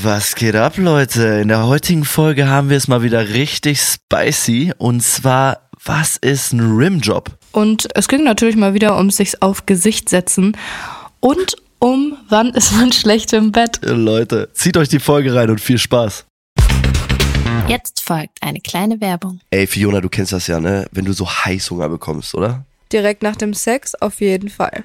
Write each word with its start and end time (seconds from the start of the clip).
Was 0.00 0.36
geht 0.36 0.54
ab, 0.54 0.76
Leute? 0.76 1.40
In 1.42 1.48
der 1.48 1.66
heutigen 1.66 2.04
Folge 2.04 2.48
haben 2.48 2.70
wir 2.70 2.76
es 2.76 2.86
mal 2.86 3.02
wieder 3.02 3.30
richtig 3.30 3.80
spicy. 3.80 4.72
Und 4.78 5.00
zwar, 5.02 5.68
was 5.84 6.16
ist 6.16 6.52
ein 6.52 6.76
Rimjob? 6.76 7.36
Und 7.50 7.88
es 7.96 8.06
ging 8.06 8.22
natürlich 8.22 8.54
mal 8.54 8.74
wieder 8.74 8.96
um 8.96 9.10
sich 9.10 9.42
auf 9.42 9.66
Gesicht 9.66 10.08
setzen 10.08 10.56
und 11.18 11.56
um 11.80 12.16
wann 12.28 12.50
ist 12.50 12.74
man 12.74 12.92
schlecht 12.92 13.32
im 13.32 13.50
Bett. 13.50 13.82
Äh, 13.82 13.90
Leute, 13.90 14.50
zieht 14.52 14.76
euch 14.76 14.88
die 14.88 15.00
Folge 15.00 15.34
rein 15.34 15.50
und 15.50 15.60
viel 15.60 15.78
Spaß. 15.78 16.26
Jetzt 17.66 18.00
folgt 18.00 18.38
eine 18.40 18.60
kleine 18.60 19.00
Werbung. 19.00 19.40
Ey, 19.50 19.66
Fiona, 19.66 20.00
du 20.00 20.08
kennst 20.08 20.30
das 20.30 20.46
ja, 20.46 20.60
ne? 20.60 20.86
Wenn 20.92 21.06
du 21.06 21.12
so 21.12 21.28
Heißhunger 21.28 21.88
bekommst, 21.88 22.36
oder? 22.36 22.64
Direkt 22.92 23.24
nach 23.24 23.34
dem 23.34 23.52
Sex 23.52 23.96
auf 23.96 24.20
jeden 24.20 24.48
Fall. 24.48 24.84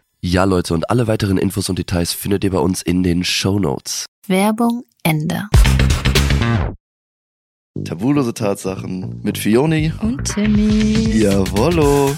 Ja, 0.23 0.43
Leute, 0.43 0.75
und 0.75 0.87
alle 0.91 1.07
weiteren 1.07 1.39
Infos 1.39 1.67
und 1.67 1.79
Details 1.79 2.13
findet 2.13 2.43
ihr 2.43 2.51
bei 2.51 2.59
uns 2.59 2.83
in 2.83 3.01
den 3.01 3.23
Show 3.23 3.57
Notes. 3.57 4.05
Werbung 4.27 4.83
Ende. 5.01 5.49
Tabulose 7.83 8.31
Tatsachen 8.31 9.19
mit 9.23 9.39
Fioni. 9.39 9.91
Und 9.99 10.23
Timmy. 10.25 11.17
Jawollo. 11.17 12.15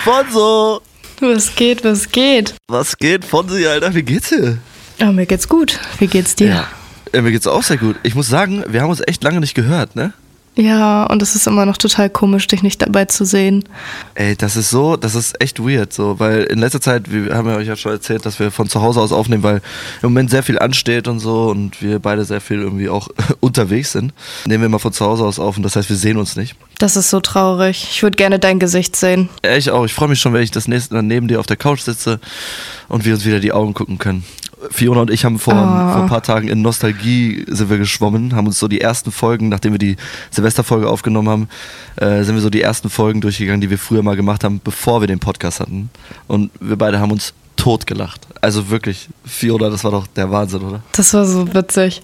Fonso! 0.00 0.82
Was 1.20 1.54
geht, 1.54 1.82
was 1.84 2.12
geht? 2.12 2.54
Was 2.68 2.98
geht, 2.98 3.24
Fonsi, 3.24 3.66
Alter? 3.66 3.94
Wie 3.94 4.02
geht's 4.02 4.28
dir? 4.28 4.58
Oh, 5.00 5.12
mir 5.12 5.26
geht's 5.26 5.48
gut. 5.48 5.78
Wie 5.98 6.06
geht's 6.06 6.34
dir? 6.34 6.66
Ja, 7.12 7.22
mir 7.22 7.30
geht's 7.32 7.46
auch 7.46 7.62
sehr 7.62 7.76
gut. 7.76 7.96
Ich 8.02 8.14
muss 8.14 8.28
sagen, 8.28 8.64
wir 8.68 8.80
haben 8.82 8.90
uns 8.90 9.02
echt 9.06 9.22
lange 9.22 9.40
nicht 9.40 9.54
gehört, 9.54 9.94
ne? 9.96 10.12
Ja, 10.58 11.04
und 11.04 11.20
es 11.20 11.36
ist 11.36 11.46
immer 11.46 11.66
noch 11.66 11.76
total 11.76 12.08
komisch, 12.08 12.46
dich 12.46 12.62
nicht 12.62 12.80
dabei 12.80 13.04
zu 13.04 13.26
sehen. 13.26 13.64
Ey, 14.14 14.36
das 14.36 14.56
ist 14.56 14.70
so, 14.70 14.96
das 14.96 15.14
ist 15.14 15.38
echt 15.42 15.60
weird, 15.60 15.92
so, 15.92 16.18
weil 16.18 16.44
in 16.44 16.58
letzter 16.60 16.80
Zeit, 16.80 17.12
wir 17.12 17.36
haben 17.36 17.46
ja 17.46 17.56
euch 17.56 17.68
ja 17.68 17.76
schon 17.76 17.92
erzählt, 17.92 18.24
dass 18.24 18.38
wir 18.38 18.50
von 18.50 18.66
zu 18.66 18.80
Hause 18.80 19.02
aus 19.02 19.12
aufnehmen, 19.12 19.42
weil 19.42 19.56
im 20.00 20.08
Moment 20.08 20.30
sehr 20.30 20.42
viel 20.42 20.58
ansteht 20.58 21.08
und 21.08 21.18
so 21.18 21.50
und 21.50 21.82
wir 21.82 21.98
beide 21.98 22.24
sehr 22.24 22.40
viel 22.40 22.62
irgendwie 22.62 22.88
auch 22.88 23.08
unterwegs 23.40 23.92
sind. 23.92 24.14
Nehmen 24.46 24.62
wir 24.62 24.70
mal 24.70 24.78
von 24.78 24.94
zu 24.94 25.04
Hause 25.04 25.24
aus 25.24 25.38
auf 25.38 25.58
und 25.58 25.62
das 25.62 25.76
heißt, 25.76 25.90
wir 25.90 25.96
sehen 25.96 26.16
uns 26.16 26.36
nicht. 26.36 26.56
Das 26.78 26.96
ist 26.96 27.10
so 27.10 27.20
traurig. 27.20 27.86
Ich 27.90 28.02
würde 28.02 28.16
gerne 28.16 28.38
dein 28.38 28.58
Gesicht 28.58 28.96
sehen. 28.96 29.28
Ja, 29.44 29.56
ich 29.56 29.70
auch. 29.70 29.84
Ich 29.84 29.92
freue 29.92 30.08
mich 30.08 30.20
schon, 30.20 30.32
wenn 30.32 30.42
ich 30.42 30.50
das 30.50 30.68
nächste 30.68 30.94
Mal 30.94 31.02
neben 31.02 31.28
dir 31.28 31.38
auf 31.38 31.46
der 31.46 31.56
Couch 31.56 31.80
sitze 31.80 32.18
und 32.88 33.04
wir 33.04 33.12
uns 33.12 33.26
wieder 33.26 33.40
die 33.40 33.52
Augen 33.52 33.74
gucken 33.74 33.98
können. 33.98 34.24
Fiona 34.70 35.02
und 35.02 35.10
ich 35.10 35.24
haben 35.24 35.38
vor, 35.38 35.54
Oh. 35.54 35.92
vor 35.92 36.02
ein 36.02 36.08
paar 36.08 36.22
Tagen 36.22 36.48
in 36.48 36.62
Nostalgie 36.62 37.44
sind 37.48 37.68
wir 37.68 37.78
geschwommen, 37.78 38.34
haben 38.34 38.46
uns 38.46 38.58
so 38.58 38.68
die 38.68 38.80
ersten 38.80 39.12
Folgen, 39.12 39.48
nachdem 39.48 39.72
wir 39.72 39.78
die 39.78 39.96
Silvesterfolge 40.30 40.88
aufgenommen 40.88 41.28
haben, 41.28 41.48
äh, 41.96 42.22
sind 42.24 42.34
wir 42.34 42.42
so 42.42 42.50
die 42.50 42.62
ersten 42.62 42.88
Folgen 42.88 43.20
durchgegangen, 43.20 43.60
die 43.60 43.70
wir 43.70 43.78
früher 43.78 44.02
mal 44.02 44.16
gemacht 44.16 44.44
haben, 44.44 44.60
bevor 44.64 45.00
wir 45.02 45.08
den 45.08 45.18
Podcast 45.18 45.60
hatten. 45.60 45.90
Und 46.26 46.50
wir 46.60 46.76
beide 46.76 47.00
haben 47.00 47.10
uns 47.12 47.34
totgelacht. 47.66 48.28
Also 48.42 48.70
wirklich, 48.70 49.08
Fiona, 49.24 49.70
das 49.70 49.82
war 49.82 49.90
doch 49.90 50.06
der 50.06 50.30
Wahnsinn, 50.30 50.62
oder? 50.62 50.82
Das 50.92 51.12
war 51.14 51.26
so 51.26 51.52
witzig. 51.52 52.00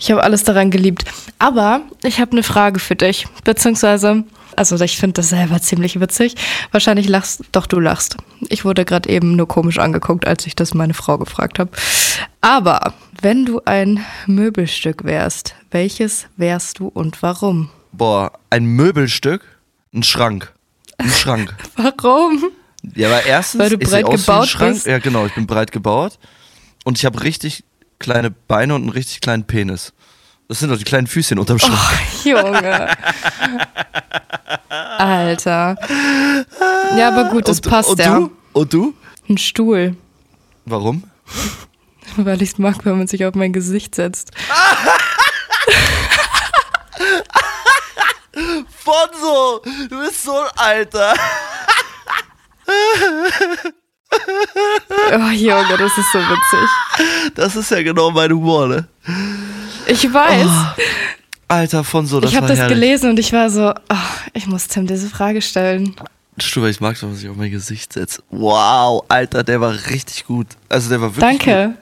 Ich 0.00 0.10
habe 0.10 0.24
alles 0.24 0.42
daran 0.42 0.72
geliebt. 0.72 1.04
Aber 1.38 1.82
ich 2.02 2.18
habe 2.18 2.32
eine 2.32 2.42
Frage 2.42 2.80
für 2.80 2.96
dich. 2.96 3.28
Beziehungsweise, 3.44 4.24
also 4.56 4.74
ich 4.80 4.96
finde 4.96 5.14
das 5.14 5.28
selber 5.28 5.62
ziemlich 5.62 6.00
witzig. 6.00 6.34
Wahrscheinlich 6.72 7.08
lachst, 7.08 7.42
doch 7.52 7.68
du 7.68 7.78
lachst. 7.78 8.16
Ich 8.48 8.64
wurde 8.64 8.84
gerade 8.84 9.08
eben 9.08 9.36
nur 9.36 9.46
komisch 9.46 9.78
angeguckt, 9.78 10.26
als 10.26 10.44
ich 10.44 10.56
das 10.56 10.74
meine 10.74 10.94
Frau 10.94 11.18
gefragt 11.18 11.60
habe. 11.60 11.70
Aber 12.40 12.92
wenn 13.22 13.44
du 13.44 13.60
ein 13.64 14.04
Möbelstück 14.26 15.04
wärst, 15.04 15.54
welches 15.70 16.26
wärst 16.36 16.80
du 16.80 16.88
und 16.88 17.22
warum? 17.22 17.70
Boah, 17.92 18.32
ein 18.50 18.64
Möbelstück, 18.64 19.42
ein 19.94 20.02
Schrank. 20.02 20.52
Ein 20.98 21.10
Schrank. 21.10 21.54
Warum? 21.76 22.42
Ja, 22.94 23.08
aber 23.08 23.24
erstens, 23.24 23.60
Weil 23.60 23.70
du 23.70 23.76
ich 23.80 23.88
breit 23.88 24.04
aus 24.04 24.12
ein 24.12 24.16
gebaut 24.20 24.48
Schrank. 24.48 24.74
bist? 24.74 24.86
Ja, 24.86 24.98
genau, 24.98 25.26
ich 25.26 25.34
bin 25.34 25.46
breit 25.46 25.72
gebaut. 25.72 26.18
Und 26.84 26.98
ich 26.98 27.04
habe 27.04 27.22
richtig 27.22 27.64
kleine 27.98 28.30
Beine 28.30 28.74
und 28.74 28.82
einen 28.82 28.90
richtig 28.90 29.20
kleinen 29.20 29.44
Penis. 29.44 29.92
Das 30.48 30.60
sind 30.60 30.70
doch 30.70 30.78
die 30.78 30.84
kleinen 30.84 31.08
Füßchen 31.08 31.38
unterm 31.38 31.58
Schrank. 31.58 31.78
Junge. 32.24 32.88
Alter. 34.68 35.76
Ja, 36.96 37.08
aber 37.08 37.30
gut, 37.30 37.48
das 37.48 37.58
und, 37.58 37.68
passt 37.68 37.88
und 37.90 37.98
ja. 37.98 38.18
Du? 38.18 38.30
Und 38.52 38.72
du? 38.72 38.94
Ein 39.28 39.38
Stuhl. 39.38 39.96
Warum? 40.64 41.02
Weil 42.16 42.40
ich 42.42 42.52
es 42.52 42.58
mag, 42.58 42.84
wenn 42.84 42.96
man 42.98 43.08
sich 43.08 43.24
auf 43.24 43.34
mein 43.34 43.52
Gesicht 43.52 43.96
setzt. 43.96 44.30
Fonso, 48.68 49.62
du 49.88 50.00
bist 50.04 50.22
so 50.22 50.32
ein 50.32 50.48
Alter. 50.56 51.14
Oh, 55.12 55.30
Junge, 55.32 55.76
das 55.78 55.98
ist 55.98 56.12
so 56.12 56.18
witzig. 56.18 57.34
Das 57.34 57.56
ist 57.56 57.70
ja 57.70 57.82
genau 57.82 58.10
mein 58.10 58.32
Humor, 58.32 58.66
ne? 58.68 58.86
Ich 59.86 60.12
weiß. 60.12 60.48
Alter, 61.48 61.84
Fonso, 61.84 62.16
Oh, 62.16 62.20
das 62.20 62.30
ich 62.30 62.36
habe 62.36 62.46
das 62.48 62.58
herrlich. 62.58 62.74
gelesen 62.74 63.10
und 63.10 63.18
ich 63.18 63.32
war 63.32 63.50
so, 63.50 63.70
oh, 63.70 63.96
ich 64.32 64.46
muss 64.46 64.66
Tim 64.68 64.86
diese 64.86 65.08
Frage 65.08 65.42
stellen. 65.42 65.94
Stuber, 66.38 66.68
ich 66.68 66.80
mag 66.80 66.96
es, 66.96 67.02
wenn 67.02 67.10
man 67.10 67.18
sich 67.18 67.28
auf 67.28 67.36
mein 67.36 67.50
Gesicht 67.50 67.92
setzt. 67.92 68.22
Wow, 68.30 69.04
Alter, 69.08 69.42
der 69.44 69.60
war 69.60 69.72
richtig 69.90 70.26
gut. 70.26 70.48
Also 70.68 70.88
der 70.88 71.00
war 71.00 71.14
wirklich 71.14 71.38
gut. 71.68 71.76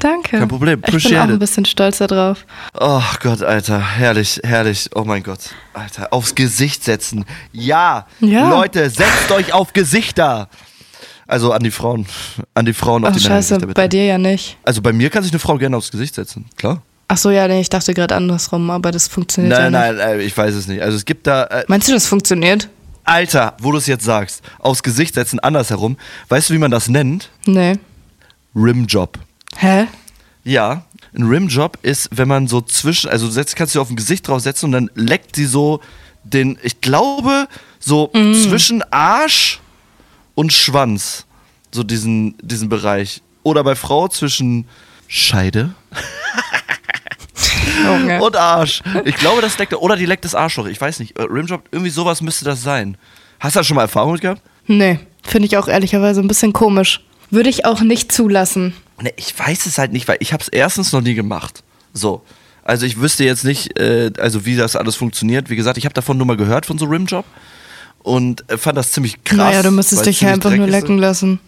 Danke. 0.00 0.38
Kein 0.38 0.48
Problem, 0.48 0.78
Ich 0.80 0.86
bin 0.86 0.94
appreciate 0.96 1.22
auch 1.24 1.28
ein 1.28 1.38
bisschen 1.38 1.64
stolzer 1.64 2.06
drauf. 2.06 2.44
Oh 2.78 3.02
Gott, 3.22 3.42
Alter, 3.42 3.78
herrlich, 3.80 4.40
herrlich. 4.42 4.88
Oh 4.94 5.04
mein 5.04 5.22
Gott, 5.22 5.40
Alter, 5.74 6.12
aufs 6.12 6.34
Gesicht 6.34 6.84
setzen. 6.84 7.24
Ja, 7.52 8.06
Ja. 8.20 8.48
Leute, 8.50 8.88
setzt 8.90 9.30
euch 9.30 9.52
auf 9.52 9.72
Gesichter. 9.72 10.48
Also 11.26 11.52
an 11.52 11.62
die 11.62 11.70
Frauen, 11.70 12.06
an 12.54 12.64
die 12.66 12.72
Frauen 12.72 13.04
auf 13.04 13.10
Ach, 13.12 13.16
die 13.16 13.22
scheiße, 13.22 13.58
bitte. 13.60 13.72
bei 13.74 13.86
dir 13.86 14.04
ja 14.04 14.18
nicht. 14.18 14.56
Also 14.64 14.82
bei 14.82 14.92
mir 14.92 15.10
kann 15.10 15.22
sich 15.22 15.30
eine 15.32 15.38
Frau 15.38 15.56
gerne 15.58 15.76
aufs 15.76 15.90
Gesicht 15.92 16.16
setzen, 16.16 16.46
klar. 16.56 16.82
Ach 17.06 17.16
so, 17.16 17.30
ja, 17.30 17.46
nee, 17.46 17.60
ich 17.60 17.68
dachte 17.68 17.92
gerade 17.94 18.16
andersrum, 18.16 18.68
aber 18.70 18.90
das 18.90 19.06
funktioniert 19.08 19.56
ja 19.56 19.70
Nein, 19.70 19.94
nicht. 19.96 20.04
nein, 20.04 20.18
äh, 20.20 20.22
ich 20.22 20.36
weiß 20.36 20.54
es 20.54 20.66
nicht. 20.66 20.82
Also 20.82 20.96
es 20.96 21.04
gibt 21.04 21.26
da, 21.26 21.44
äh, 21.44 21.64
Meinst 21.68 21.88
du, 21.88 21.92
das 21.92 22.06
funktioniert? 22.06 22.68
Alter, 23.04 23.54
wo 23.60 23.72
du 23.72 23.78
es 23.78 23.86
jetzt 23.86 24.04
sagst, 24.04 24.42
aufs 24.60 24.82
Gesicht 24.82 25.14
setzen, 25.14 25.38
andersherum. 25.40 25.96
Weißt 26.28 26.50
du, 26.50 26.54
wie 26.54 26.58
man 26.58 26.70
das 26.70 26.88
nennt? 26.88 27.30
Nee. 27.46 27.78
Rimjob. 28.54 29.18
Hä? 29.56 29.86
Ja, 30.44 30.84
ein 31.14 31.24
Rimjob 31.24 31.78
ist, 31.82 32.08
wenn 32.12 32.28
man 32.28 32.48
so 32.48 32.60
zwischen, 32.60 33.10
also 33.10 33.28
setzt, 33.28 33.56
kannst 33.56 33.74
du 33.74 33.80
auf 33.80 33.90
ein 33.90 33.96
Gesicht 33.96 34.26
draufsetzen 34.28 34.66
und 34.68 34.72
dann 34.72 34.90
leckt 34.94 35.36
sie 35.36 35.46
so 35.46 35.80
den, 36.24 36.58
ich 36.62 36.80
glaube, 36.80 37.48
so 37.78 38.08
zwischen 38.14 38.82
Arsch 38.92 39.60
und 40.34 40.52
Schwanz. 40.52 41.26
So 41.72 41.82
diesen, 41.82 42.36
diesen 42.42 42.68
Bereich. 42.68 43.22
Oder 43.42 43.62
bei 43.64 43.74
Frau 43.74 44.08
zwischen 44.08 44.66
Scheide 45.08 45.74
Junge. 47.84 48.22
und 48.22 48.36
Arsch. 48.36 48.82
Ich 49.04 49.16
glaube, 49.16 49.40
das 49.40 49.56
leckt, 49.58 49.74
oder 49.74 49.96
die 49.96 50.06
leckt 50.06 50.24
das 50.24 50.34
Arschloch. 50.34 50.66
Ich 50.66 50.80
weiß 50.80 51.00
nicht. 51.00 51.18
Äh, 51.18 51.22
Rimjob, 51.22 51.64
irgendwie 51.70 51.90
sowas 51.90 52.20
müsste 52.20 52.44
das 52.44 52.62
sein. 52.62 52.96
Hast 53.38 53.56
du 53.56 53.60
da 53.60 53.64
schon 53.64 53.76
mal 53.76 53.82
Erfahrung 53.82 54.12
mit 54.12 54.20
gehabt? 54.20 54.42
Nee, 54.66 54.98
finde 55.24 55.46
ich 55.46 55.56
auch 55.56 55.68
ehrlicherweise 55.68 56.20
ein 56.20 56.28
bisschen 56.28 56.52
komisch. 56.52 57.00
Würde 57.30 57.48
ich 57.48 57.64
auch 57.64 57.80
nicht 57.80 58.12
zulassen. 58.12 58.74
Ne, 59.00 59.12
ich 59.16 59.38
weiß 59.38 59.66
es 59.66 59.78
halt 59.78 59.92
nicht, 59.92 60.08
weil 60.08 60.18
ich 60.20 60.32
habe 60.32 60.42
es 60.42 60.48
erstens 60.48 60.92
noch 60.92 61.00
nie 61.00 61.14
gemacht. 61.14 61.62
So. 61.92 62.22
Also 62.62 62.86
ich 62.86 63.00
wüsste 63.00 63.24
jetzt 63.24 63.44
nicht, 63.44 63.78
äh, 63.78 64.12
also 64.18 64.44
wie 64.44 64.56
das 64.56 64.76
alles 64.76 64.96
funktioniert. 64.96 65.50
Wie 65.50 65.56
gesagt, 65.56 65.78
ich 65.78 65.84
habe 65.84 65.94
davon 65.94 66.16
nur 66.16 66.26
mal 66.26 66.36
gehört 66.36 66.66
von 66.66 66.78
so 66.78 66.84
Rimjob 66.86 67.24
und 68.02 68.48
äh, 68.50 68.58
fand 68.58 68.76
das 68.76 68.92
ziemlich 68.92 69.24
krass. 69.24 69.38
naja, 69.38 69.62
du 69.62 69.70
müsstest 69.70 70.06
dich 70.06 70.20
ja 70.20 70.32
einfach 70.32 70.50
nur 70.50 70.66
dreckig 70.66 70.74
ist. 70.74 70.82
lecken 70.82 70.98
lassen. 70.98 71.40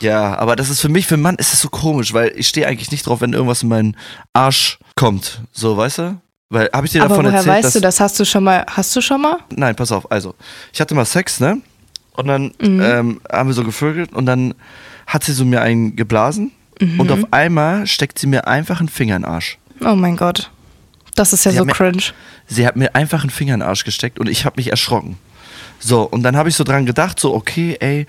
Ja, 0.00 0.38
aber 0.38 0.54
das 0.54 0.70
ist 0.70 0.80
für 0.80 0.88
mich, 0.88 1.06
für 1.06 1.14
einen 1.14 1.22
Mann 1.22 1.36
ist 1.36 1.52
es 1.52 1.60
so 1.60 1.68
komisch, 1.68 2.12
weil 2.12 2.32
ich 2.36 2.48
stehe 2.48 2.66
eigentlich 2.66 2.90
nicht 2.92 3.06
drauf, 3.06 3.20
wenn 3.20 3.32
irgendwas 3.32 3.62
in 3.62 3.68
meinen 3.68 3.96
Arsch 4.32 4.78
kommt. 4.94 5.40
So, 5.52 5.76
weißt 5.76 5.98
du? 5.98 6.20
Weil, 6.50 6.70
habe 6.72 6.86
ich 6.86 6.92
dir 6.92 7.02
Aber 7.02 7.10
davon 7.10 7.26
woher 7.26 7.38
erzählt, 7.38 7.56
weißt 7.56 7.64
dass... 7.64 7.72
du 7.74 7.80
das? 7.80 8.00
Hast 8.00 8.20
du 8.20 8.24
schon 8.24 8.44
mal, 8.44 8.64
hast 8.68 8.94
du 8.94 9.00
schon 9.00 9.20
mal? 9.20 9.38
Nein, 9.50 9.74
pass 9.74 9.92
auf. 9.92 10.10
Also, 10.10 10.34
ich 10.72 10.80
hatte 10.80 10.94
mal 10.94 11.04
Sex, 11.04 11.40
ne? 11.40 11.60
Und 12.18 12.26
dann 12.26 12.52
Mhm. 12.60 12.80
ähm, 12.82 13.20
haben 13.30 13.48
wir 13.48 13.54
so 13.54 13.62
gevögelt 13.62 14.12
und 14.12 14.26
dann 14.26 14.54
hat 15.06 15.22
sie 15.22 15.32
so 15.32 15.44
mir 15.44 15.62
einen 15.62 15.94
geblasen 15.94 16.50
Mhm. 16.80 16.98
und 16.98 17.12
auf 17.12 17.20
einmal 17.30 17.86
steckt 17.86 18.18
sie 18.18 18.26
mir 18.26 18.48
einfach 18.48 18.80
einen 18.80 18.88
Finger 18.88 19.14
in 19.16 19.22
den 19.22 19.30
Arsch. 19.30 19.56
Oh 19.84 19.94
mein 19.94 20.16
Gott. 20.16 20.50
Das 21.14 21.32
ist 21.32 21.44
ja 21.44 21.52
Sie 21.52 21.56
so 21.58 21.60
hat 21.60 21.66
mir- 21.68 21.72
cringe. 21.74 22.02
Sie 22.48 22.66
hat 22.66 22.74
mir 22.74 22.94
einfach 22.96 23.20
einen 23.22 23.30
Finger 23.30 23.54
in 23.54 23.60
den 23.60 23.68
Arsch 23.68 23.84
gesteckt 23.84 24.18
und 24.18 24.28
ich 24.28 24.44
habe 24.44 24.54
mich 24.56 24.70
erschrocken. 24.70 25.16
So, 25.78 26.02
und 26.02 26.24
dann 26.24 26.36
habe 26.36 26.48
ich 26.48 26.56
so 26.56 26.64
dran 26.64 26.86
gedacht, 26.86 27.20
so, 27.20 27.32
okay, 27.34 27.76
ey, 27.78 28.06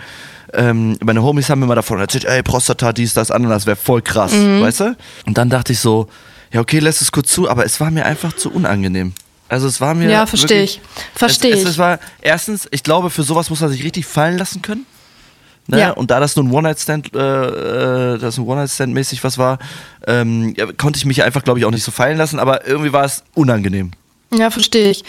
ähm, 0.53 0.97
meine 1.03 1.21
Homies 1.21 1.51
haben 1.51 1.59
mir 1.59 1.67
mal 1.67 1.75
davon 1.75 2.00
erzählt, 2.00 2.25
ey, 2.25 2.41
Prostata, 2.41 2.91
dies, 2.94 3.13
das, 3.13 3.29
Ananas, 3.29 3.67
wäre 3.67 3.75
voll 3.75 4.01
krass, 4.01 4.33
Mhm. 4.33 4.61
weißt 4.61 4.79
du? 4.79 4.97
Und 5.27 5.38
dann 5.38 5.51
dachte 5.51 5.73
ich 5.73 5.79
so, 5.79 6.07
ja, 6.51 6.61
okay, 6.61 6.79
lässt 6.79 7.03
es 7.03 7.11
kurz 7.11 7.31
zu, 7.31 7.47
aber 7.47 7.63
es 7.63 7.79
war 7.79 7.91
mir 7.91 8.07
einfach 8.07 8.33
zu 8.33 8.51
unangenehm. 8.51 9.13
Also 9.49 9.67
es 9.67 9.81
war 9.81 9.95
mir. 9.95 10.09
Ja, 10.09 10.25
verstehe 10.25 10.63
ich. 10.63 10.79
Verstehe 11.15 11.51
ich. 11.51 11.61
Es, 11.61 11.69
es 11.69 11.77
war, 11.77 11.99
erstens, 12.21 12.67
ich 12.71 12.83
glaube, 12.83 13.09
für 13.09 13.23
sowas 13.23 13.49
muss 13.49 13.59
man 13.59 13.71
sich 13.71 13.83
richtig 13.83 14.05
fallen 14.05 14.37
lassen 14.37 14.61
können. 14.61 14.85
Ne? 15.67 15.79
Ja. 15.79 15.91
Und 15.91 16.09
da 16.11 16.19
das 16.19 16.35
nur 16.35 16.45
ein 16.45 16.51
One-Night-Stand, 16.51 17.13
äh, 17.13 18.13
äh, 18.13 18.17
das 18.17 18.37
ein 18.37 18.45
One-Night-Stand-mäßig 18.45 19.23
was 19.23 19.37
war, 19.37 19.59
ähm, 20.07 20.55
konnte 20.77 20.97
ich 20.97 21.05
mich 21.05 21.23
einfach, 21.23 21.43
glaube 21.43 21.59
ich, 21.59 21.65
auch 21.65 21.71
nicht 21.71 21.83
so 21.83 21.91
fallen 21.91 22.17
lassen, 22.17 22.39
aber 22.39 22.65
irgendwie 22.65 22.93
war 22.93 23.05
es 23.05 23.23
unangenehm. 23.35 23.91
Ja, 24.31 24.51
verstehe 24.51 24.91
ich. 24.91 25.03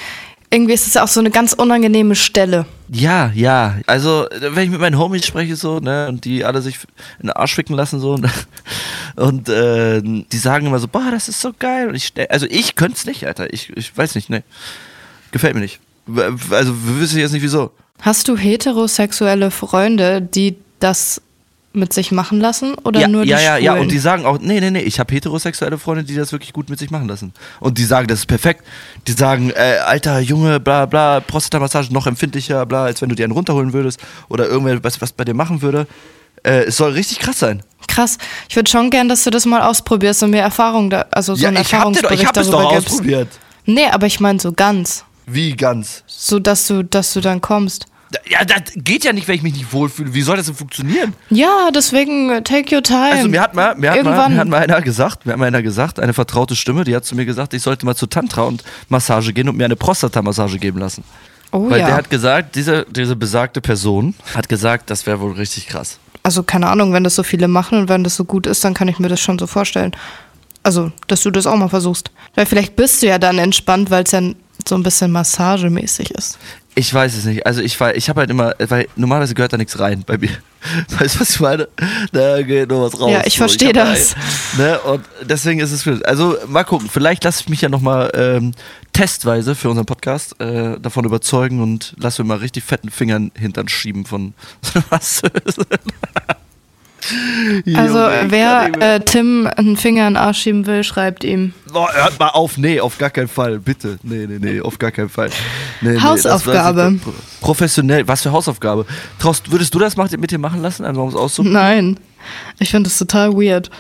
Irgendwie 0.53 0.73
ist 0.73 0.89
es 0.89 0.97
auch 0.97 1.07
so 1.07 1.21
eine 1.21 1.31
ganz 1.31 1.53
unangenehme 1.53 2.17
Stelle. 2.17 2.67
Ja, 2.89 3.31
ja. 3.35 3.79
Also, 3.87 4.27
wenn 4.41 4.65
ich 4.65 4.71
mit 4.71 4.81
meinen 4.81 4.99
Homies 4.99 5.25
spreche, 5.25 5.55
so, 5.55 5.79
ne, 5.79 6.09
und 6.09 6.25
die 6.25 6.45
alle 6.45 6.61
sich 6.61 6.77
in 7.21 7.29
den 7.29 7.31
Arsch 7.31 7.55
ficken 7.55 7.77
lassen, 7.77 8.01
so, 8.01 8.15
und, 8.15 8.29
und 9.17 9.49
äh, 9.49 10.03
die 10.03 10.39
sagen 10.39 10.67
immer 10.67 10.81
so, 10.81 10.89
boah, 10.89 11.09
das 11.13 11.29
ist 11.29 11.41
so 11.41 11.53
geil. 11.57 11.89
Und 11.89 11.95
ich, 11.95 12.13
also, 12.29 12.47
ich 12.51 12.75
könnte 12.75 12.97
es 12.97 13.07
nicht, 13.07 13.27
Alter. 13.27 13.53
Ich, 13.53 13.71
ich 13.77 13.97
weiß 13.97 14.17
nicht, 14.17 14.29
ne. 14.29 14.43
Gefällt 15.31 15.55
mir 15.55 15.61
nicht. 15.61 15.79
Also, 16.51 16.75
wüsste 16.83 17.17
ich 17.17 17.23
jetzt 17.23 17.33
nicht 17.33 17.43
wieso. 17.43 17.71
Hast 18.01 18.27
du 18.27 18.37
heterosexuelle 18.37 19.53
Freunde, 19.53 20.21
die 20.21 20.57
das 20.81 21.23
mit 21.73 21.93
sich 21.93 22.11
machen 22.11 22.41
lassen 22.41 22.75
oder 22.85 23.01
ja, 23.01 23.09
nur 23.09 23.23
die 23.23 23.31
ja, 23.31 23.39
ja, 23.39 23.57
ja, 23.57 23.73
Schwulen? 23.73 23.83
und 23.83 23.93
die 23.93 23.99
sagen 23.99 24.25
auch, 24.27 24.39
nee, 24.41 24.59
nee, 24.61 24.71
nee, 24.71 24.81
ich 24.81 24.99
habe 24.99 25.15
heterosexuelle 25.15 25.79
Freunde, 25.79 26.03
die 26.03 26.17
das 26.17 26.33
wirklich 26.33 26.53
gut 26.53 26.69
mit 26.69 26.81
sich 26.81 26.91
machen 26.91 27.07
lassen. 27.07 27.33
Und 27.61 27.79
die 27.79 27.85
sagen, 27.85 28.09
das 28.09 28.21
ist 28.21 28.27
perfekt. 28.27 28.65
Die 29.07 29.13
sagen, 29.13 29.51
äh, 29.51 29.79
alter 29.85 30.19
Junge, 30.19 30.59
bla 30.59 30.87
bla, 30.87 31.21
Prostatamassage 31.21 31.93
noch 31.93 32.09
empfindlicher, 32.09 32.67
bla, 32.67 32.85
als 32.85 33.03
wenn 33.03 33.09
du 33.09 33.15
dir 33.15 33.25
einen 33.25 33.33
runterholen 33.33 33.73
würdest 33.73 34.01
oder 34.29 34.49
irgendwer 34.49 34.83
was, 34.83 35.01
was 35.01 35.13
bei 35.13 35.25
dir 35.25 35.35
machen 35.35 35.63
würde. 35.63 35.87
Äh, 36.43 36.65
es 36.65 36.77
soll 36.77 36.93
richtig 36.93 37.21
krass 37.21 37.39
sein. 37.39 37.63
Krass. 37.87 38.19
Ich 38.49 38.57
würde 38.57 38.71
schon 38.71 38.91
gern, 38.91 39.09
dass 39.09 39.23
du 39.25 39.31
das 39.31 39.47
mal 39.47 39.63
ausprobierst 39.63 40.23
und 40.23 40.31
mir 40.31 40.41
Erfahrung 40.41 40.91
da, 40.91 41.07
also 41.11 41.35
so 41.35 41.47
einen 41.47 41.57
ich 41.57 41.61
hab, 41.61 41.67
doch, 41.67 41.73
Erfahrungsbericht 41.73 42.23
ich 42.23 42.29
hab 42.29 42.37
es 42.37 42.51
darüber 42.51 42.63
doch 42.65 42.75
gibst. 42.75 42.91
ausprobiert. 42.91 43.29
Nee, 43.67 43.87
aber 43.87 44.07
ich 44.07 44.19
meine 44.19 44.41
so 44.41 44.53
ganz. 44.53 45.05
Wie 45.27 45.55
ganz? 45.55 46.03
So 46.07 46.41
dass 46.41 46.67
du, 46.67 46.83
dass 46.83 47.13
du 47.13 47.21
dann 47.21 47.41
kommst. 47.41 47.87
Ja, 48.29 48.45
das 48.45 48.73
geht 48.75 49.05
ja 49.05 49.13
nicht, 49.13 49.29
wenn 49.29 49.37
ich 49.37 49.43
mich 49.43 49.55
nicht 49.55 49.73
wohlfühle. 49.73 50.13
Wie 50.15 50.23
soll 50.23 50.37
das 50.37 50.47
denn 50.47 50.55
funktionieren? 50.55 51.15
Ja, 51.31 51.71
deswegen 51.73 52.31
äh, 52.31 52.43
take 52.43 52.75
your 52.75 52.83
time. 52.83 53.13
Also 53.13 53.29
mir 53.29 53.41
hat 53.41 53.55
mal, 53.55 53.75
mir 53.77 53.93
hat 53.93 54.03
mal, 54.05 54.29
mir 54.29 54.39
hat 54.39 54.49
mal 54.49 54.59
einer 54.59 54.81
gesagt, 54.83 55.27
mir 55.27 55.33
hat 55.33 55.39
mal 55.39 55.47
einer 55.47 55.63
gesagt, 55.63 56.01
eine 56.01 56.13
vertraute 56.13 56.57
Stimme, 56.57 56.85
die 56.85 56.97
hat 56.97 57.05
zu 57.05 57.15
mir 57.15 57.25
gesagt, 57.25 57.55
ich 57.55 57.63
sollte 57.63 57.87
mal 57.87 57.95
zu 57.95 58.07
Tantra 58.07 58.43
und 58.43 58.65
Massage 58.89 59.33
gehen 59.33 59.49
und 59.49 59.57
mir 59.57 59.65
eine 59.65 59.77
Prostata-Massage 59.77 60.59
geben 60.59 60.81
lassen. 60.81 61.05
oh 61.53 61.71
Weil 61.71 61.81
ja. 61.81 61.87
der 61.87 61.95
hat 61.97 62.11
gesagt, 62.11 62.57
diese, 62.57 62.87
diese 62.91 63.15
besagte 63.15 63.61
Person 63.61 64.15
hat 64.35 64.49
gesagt, 64.49 64.91
das 64.91 65.07
wäre 65.07 65.21
wohl 65.21 65.33
richtig 65.33 65.69
krass. 65.69 65.99
also 66.23 66.43
keine 66.43 66.69
Ahnung, 66.69 66.93
wenn 66.93 67.05
das 67.05 67.15
so 67.15 67.23
viele 67.23 67.49
machen 67.49 67.79
und 67.79 67.89
wenn 67.89 68.05
das 68.05 68.17
so 68.17 68.25
gut 68.25 68.47
ist, 68.47 68.65
dann 68.65 68.75
kann 68.75 68.89
ich 68.89 68.99
mir 68.99 69.09
das 69.09 69.21
schon 69.21 69.39
so 69.39 69.47
vorstellen. 69.47 69.93
Also, 70.63 70.93
dass 71.07 71.23
du 71.23 71.31
das 71.31 71.47
auch 71.47 71.57
mal 71.57 71.69
versuchst. 71.69 72.11
Weil 72.35 72.45
vielleicht 72.45 72.77
bist 72.77 73.03
du 73.03 73.07
ja 73.07 73.19
dann 73.19 73.39
entspannt, 73.39 73.91
weil 73.91 74.03
es 74.05 74.11
ja 74.11 74.21
so 74.69 74.75
ein 74.75 74.83
bisschen 74.83 75.11
massagemäßig 75.11 76.11
ist. 76.11 76.39
Ich 76.77 76.95
weiß 76.95 77.17
es 77.17 77.25
nicht. 77.25 77.47
Also 77.47 77.61
ich 77.63 77.79
war, 77.81 77.95
ich 77.97 78.09
habe 78.09 78.21
halt 78.21 78.31
immer, 78.31 78.55
weil 78.59 78.87
normalerweise 78.97 79.35
gehört 79.35 79.53
da 79.53 79.57
nichts 79.57 79.79
rein 79.81 80.05
bei 80.07 80.17
mir. 80.19 80.31
Weißt 80.99 81.17
du, 81.17 81.21
was 81.21 81.31
ich 81.31 81.41
meine? 81.41 81.69
Da 82.13 82.41
geht 82.43 82.69
nur 82.69 82.83
was 82.87 82.99
raus. 83.01 83.11
Ja, 83.11 83.23
ich 83.27 83.35
So, 83.35 83.39
verstehe 83.39 83.73
das. 83.73 84.15
ein- 84.15 84.21
Ne? 84.59 84.79
Und 84.81 85.05
deswegen 85.23 85.61
ist 85.61 85.73
es 85.73 85.83
für, 85.83 86.01
also 86.07 86.37
mal 86.47 86.65
gucken. 86.65 86.89
Vielleicht 86.91 87.25
lasse 87.25 87.41
ich 87.43 87.49
mich 87.49 87.61
ja 87.63 87.69
nochmal 87.69 88.11
ähm, 88.15 88.53
testweise 88.93 89.55
für 89.55 89.69
unseren 89.69 89.87
Podcast 89.87 90.41
äh, 90.41 90.79
davon 90.79 91.05
überzeugen 91.05 91.61
und 91.63 91.95
lasse 91.99 92.23
mir 92.23 92.29
mal 92.29 92.39
richtig 92.39 92.63
fetten 92.65 92.91
Fingern 92.91 93.33
hintern 93.37 93.69
schieben 93.69 94.05
von 94.07 94.35
was. 94.91 95.23
Also, 97.75 97.99
wer 98.29 98.71
äh, 98.81 99.01
Tim 99.01 99.49
einen 99.57 99.77
Finger 99.77 100.07
in 100.09 100.15
den 100.15 100.17
Arsch 100.23 100.39
schieben 100.43 100.67
will, 100.67 100.85
schreibt 100.85 101.25
ihm. 101.25 101.55
Boah, 101.73 101.91
hört 101.93 102.19
mal 102.19 102.29
auf, 102.29 102.59
nee, 102.59 102.81
auf 102.81 102.99
gar 102.99 103.11
keinen 103.11 103.29
Fall, 103.29 103.59
bitte. 103.59 103.99
Nee, 104.03 104.27
nee, 104.29 104.39
nee, 104.39 104.61
auf 104.61 104.79
gar 104.79 104.91
keinen 104.91 105.09
Fall. 105.09 105.31
Nee, 105.81 105.93
nee, 105.93 106.01
Hausaufgabe. 106.01 106.99
war- 107.05 107.13
Professionell, 107.41 108.07
was 108.07 108.23
für 108.23 108.33
Hausaufgabe? 108.33 108.87
Traust, 109.19 109.51
würdest 109.51 109.75
du 109.75 109.79
das 109.79 109.97
mit 109.97 110.31
dir 110.31 110.39
machen 110.39 110.63
lassen, 110.63 110.85
einfach 110.85 111.03
um 111.03 111.09
es 111.09 111.15
auszuprobieren? 111.15 111.63
Nein. 111.63 111.97
Ich 112.59 112.71
finde 112.71 112.89
das 112.91 112.99
total 112.99 113.33
weird. 113.33 113.71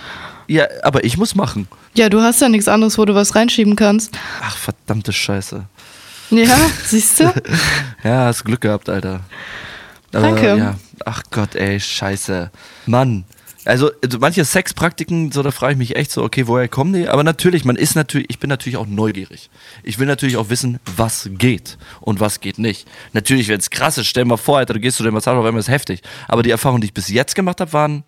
Ja, 0.47 0.65
aber 0.83 1.05
ich 1.05 1.17
muss 1.17 1.35
machen. 1.35 1.69
Ja, 1.95 2.09
du 2.09 2.21
hast 2.23 2.41
ja 2.41 2.49
nichts 2.49 2.69
anderes, 2.69 2.97
wo 2.99 3.05
du 3.05 3.15
was 3.15 3.35
reinschieben 3.35 3.77
kannst. 3.77 4.12
Ach, 4.43 4.57
verdammte 4.57 5.12
Scheiße. 5.12 5.65
Ja, 6.31 6.57
siehst 6.85 7.21
du? 7.21 7.33
Ja, 8.03 8.27
hast 8.27 8.45
Glück 8.45 8.62
gehabt, 8.62 8.89
Alter. 8.89 9.21
Danke. 10.11 10.57
Ja. 10.57 10.79
Ach 11.05 11.23
Gott, 11.31 11.55
ey, 11.55 11.79
scheiße. 11.81 12.50
Mann. 12.87 13.25
Also, 13.67 13.90
also 14.02 14.19
manche 14.19 14.43
Sexpraktiken, 14.45 15.33
so 15.33 15.43
da 15.43 15.50
frage 15.50 15.73
ich 15.75 15.79
mich 15.79 15.95
echt 15.97 16.11
so, 16.11 16.23
okay, 16.25 16.47
woher 16.47 16.67
kommen 16.67 16.95
die? 16.95 17.09
Aber 17.09 17.23
natürlich, 17.23 17.64
man 17.67 17.76
ist 17.76 17.95
natürlich, 17.95 18.31
ich 18.31 18.38
bin 18.38 18.49
natürlich 18.49 18.79
auch 18.79 18.87
neugierig. 18.87 19.50
Ich 19.83 19.99
will 19.99 20.07
natürlich 20.07 20.38
auch 20.38 20.49
wissen, 20.49 20.81
was 20.97 21.29
geht 21.33 21.76
und 22.00 22.21
was 22.21 22.40
geht 22.40 22.59
nicht. 22.59 22.88
Natürlich, 23.12 23.49
wenn 23.49 23.61
es 23.61 23.69
krass 23.69 23.99
ist, 23.99 24.07
stell 24.07 24.25
dir 24.25 24.31
mal 24.31 24.37
vor, 24.38 24.59
Alter, 24.59 24.73
du 24.75 24.81
gehst 24.81 24.97
zu 24.97 25.02
der 25.02 25.12
Massage, 25.12 25.38
auf 25.38 25.45
einmal 25.45 25.61
ist 25.61 25.69
heftig. 25.69 26.00
Aber 26.26 26.43
die 26.43 26.50
Erfahrungen, 26.50 26.81
die 26.81 26.87
ich 26.87 26.95
bis 26.95 27.09
jetzt 27.11 27.35
gemacht 27.35 27.61
habe, 27.61 27.73
waren, 27.75 28.02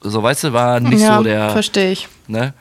so 0.00 0.22
weißt 0.22 0.44
du, 0.44 0.52
war 0.52 0.78
nicht 0.78 1.00
ja, 1.02 1.18
so 1.18 1.24
der. 1.24 1.50
verstehe 1.50 1.90
ich. 1.90 2.08
Ne? 2.28 2.54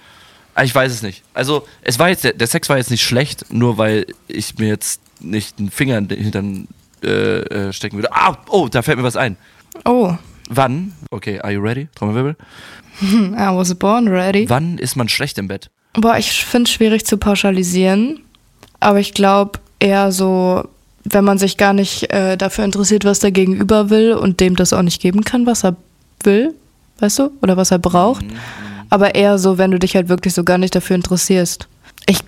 Ah, 0.56 0.64
Ich 0.64 0.74
weiß 0.74 0.92
es 0.92 1.04
nicht. 1.04 1.22
Also, 1.36 1.68
es 1.84 2.00
war 2.00 2.10
jetzt, 2.10 2.24
der, 2.24 2.34
der 2.34 2.48
Sex 2.48 2.68
war 2.68 2.78
jetzt 2.78 2.90
nicht 2.90 3.04
schlecht, 3.04 3.54
nur 3.54 3.78
weil 3.78 4.08
ich 4.28 4.58
mir 4.58 4.70
jetzt 4.70 5.02
nicht 5.20 5.60
einen 5.60 5.70
Finger 5.70 6.00
in 6.00 6.08
den 6.08 6.20
Hintern 6.20 6.68
äh, 7.04 7.40
äh, 7.40 7.74
stecken 7.74 7.98
würde. 7.98 8.10
Ah, 8.12 8.38
oh, 8.50 8.68
da 8.70 8.82
fällt 8.82 8.98
mir 8.98 9.04
was 9.04 9.16
ein. 9.16 9.38
Oh, 9.86 10.16
Wann, 10.50 10.94
okay, 11.12 11.40
are 11.40 11.52
you 11.52 11.62
ready? 11.62 11.88
Trommelwirbel. 11.96 12.36
I 13.02 13.56
was 13.56 13.74
born 13.76 14.08
ready. 14.08 14.50
Wann 14.50 14.78
ist 14.78 14.96
man 14.96 15.10
schlecht 15.10 15.38
im 15.38 15.48
Bett? 15.48 15.70
Boah, 15.94 16.18
ich 16.18 16.46
finde 16.46 16.68
es 16.70 16.74
schwierig 16.74 17.06
zu 17.06 17.18
pauschalisieren, 17.18 18.22
aber 18.80 19.00
ich 19.00 19.14
glaube 19.14 19.60
eher 19.80 20.12
so, 20.12 20.68
wenn 21.04 21.24
man 21.24 21.38
sich 21.38 21.58
gar 21.58 21.74
nicht 21.74 22.12
äh, 22.12 22.38
dafür 22.38 22.66
interessiert, 22.66 23.06
was 23.06 23.20
der 23.20 23.32
Gegenüber 23.32 23.90
will 23.90 24.14
und 24.14 24.40
dem 24.40 24.56
das 24.56 24.74
auch 24.74 24.82
nicht 24.82 25.02
geben 25.02 25.24
kann, 25.24 25.46
was 25.46 25.64
er 25.64 25.76
will, 26.24 26.54
weißt 27.00 27.20
du, 27.20 27.32
oder 27.42 27.58
was 27.58 27.72
er 27.72 27.80
braucht. 27.80 28.26
Aber 28.90 29.16
eher 29.16 29.38
so, 29.38 29.58
wenn 29.58 29.72
du 29.72 29.80
dich 29.80 29.96
halt 29.96 30.08
wirklich 30.08 30.34
so 30.34 30.44
gar 30.44 30.58
nicht 30.58 30.76
dafür 30.76 30.96
interessierst. 30.96 31.68
Ich 32.06 32.20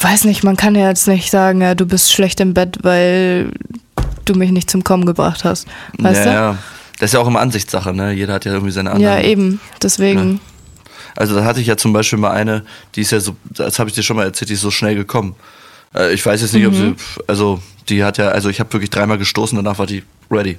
weiß 0.00 0.24
nicht, 0.24 0.42
man 0.42 0.56
kann 0.56 0.74
ja 0.74 0.88
jetzt 0.88 1.06
nicht 1.06 1.30
sagen, 1.30 1.60
ja, 1.60 1.74
du 1.74 1.86
bist 1.86 2.12
schlecht 2.12 2.40
im 2.40 2.54
Bett, 2.54 2.78
weil 2.82 3.50
du 4.28 4.34
mich 4.34 4.50
nicht 4.50 4.70
zum 4.70 4.84
Kommen 4.84 5.06
gebracht 5.06 5.44
hast. 5.44 5.66
Weißt 5.98 6.26
ja, 6.26 6.32
ja. 6.32 6.58
Das 6.98 7.10
ist 7.10 7.14
ja 7.14 7.20
auch 7.20 7.26
immer 7.28 7.40
Ansichtssache, 7.40 7.94
ne? 7.94 8.12
Jeder 8.12 8.34
hat 8.34 8.44
ja 8.44 8.52
irgendwie 8.52 8.72
seine 8.72 8.90
du? 8.90 8.96
anderen. 8.96 9.14
Ja, 9.14 9.22
eben. 9.22 9.60
Deswegen. 9.82 10.40
Also 11.16 11.34
da 11.34 11.44
hatte 11.44 11.60
ich 11.60 11.66
ja 11.66 11.76
zum 11.76 11.92
Beispiel 11.92 12.18
mal 12.18 12.30
eine, 12.30 12.64
die 12.94 13.00
ist 13.00 13.10
ja 13.10 13.20
so, 13.20 13.36
das 13.44 13.78
habe 13.78 13.88
ich 13.88 13.94
dir 13.94 14.02
schon 14.02 14.16
mal 14.16 14.24
erzählt, 14.24 14.50
die 14.50 14.54
ist 14.54 14.60
so 14.60 14.70
schnell 14.70 14.94
gekommen. 14.94 15.34
Äh, 15.94 16.12
ich 16.12 16.24
weiß 16.24 16.40
jetzt 16.40 16.54
nicht, 16.54 16.66
ob 16.66 16.74
sie, 16.74 16.94
also 17.26 17.60
die 17.88 18.04
hat 18.04 18.18
ja, 18.18 18.28
also 18.28 18.48
ich 18.48 18.60
habe 18.60 18.72
wirklich 18.72 18.90
dreimal 18.90 19.18
gestoßen, 19.18 19.56
danach 19.56 19.78
war 19.78 19.86
die 19.86 20.04
ready. 20.30 20.58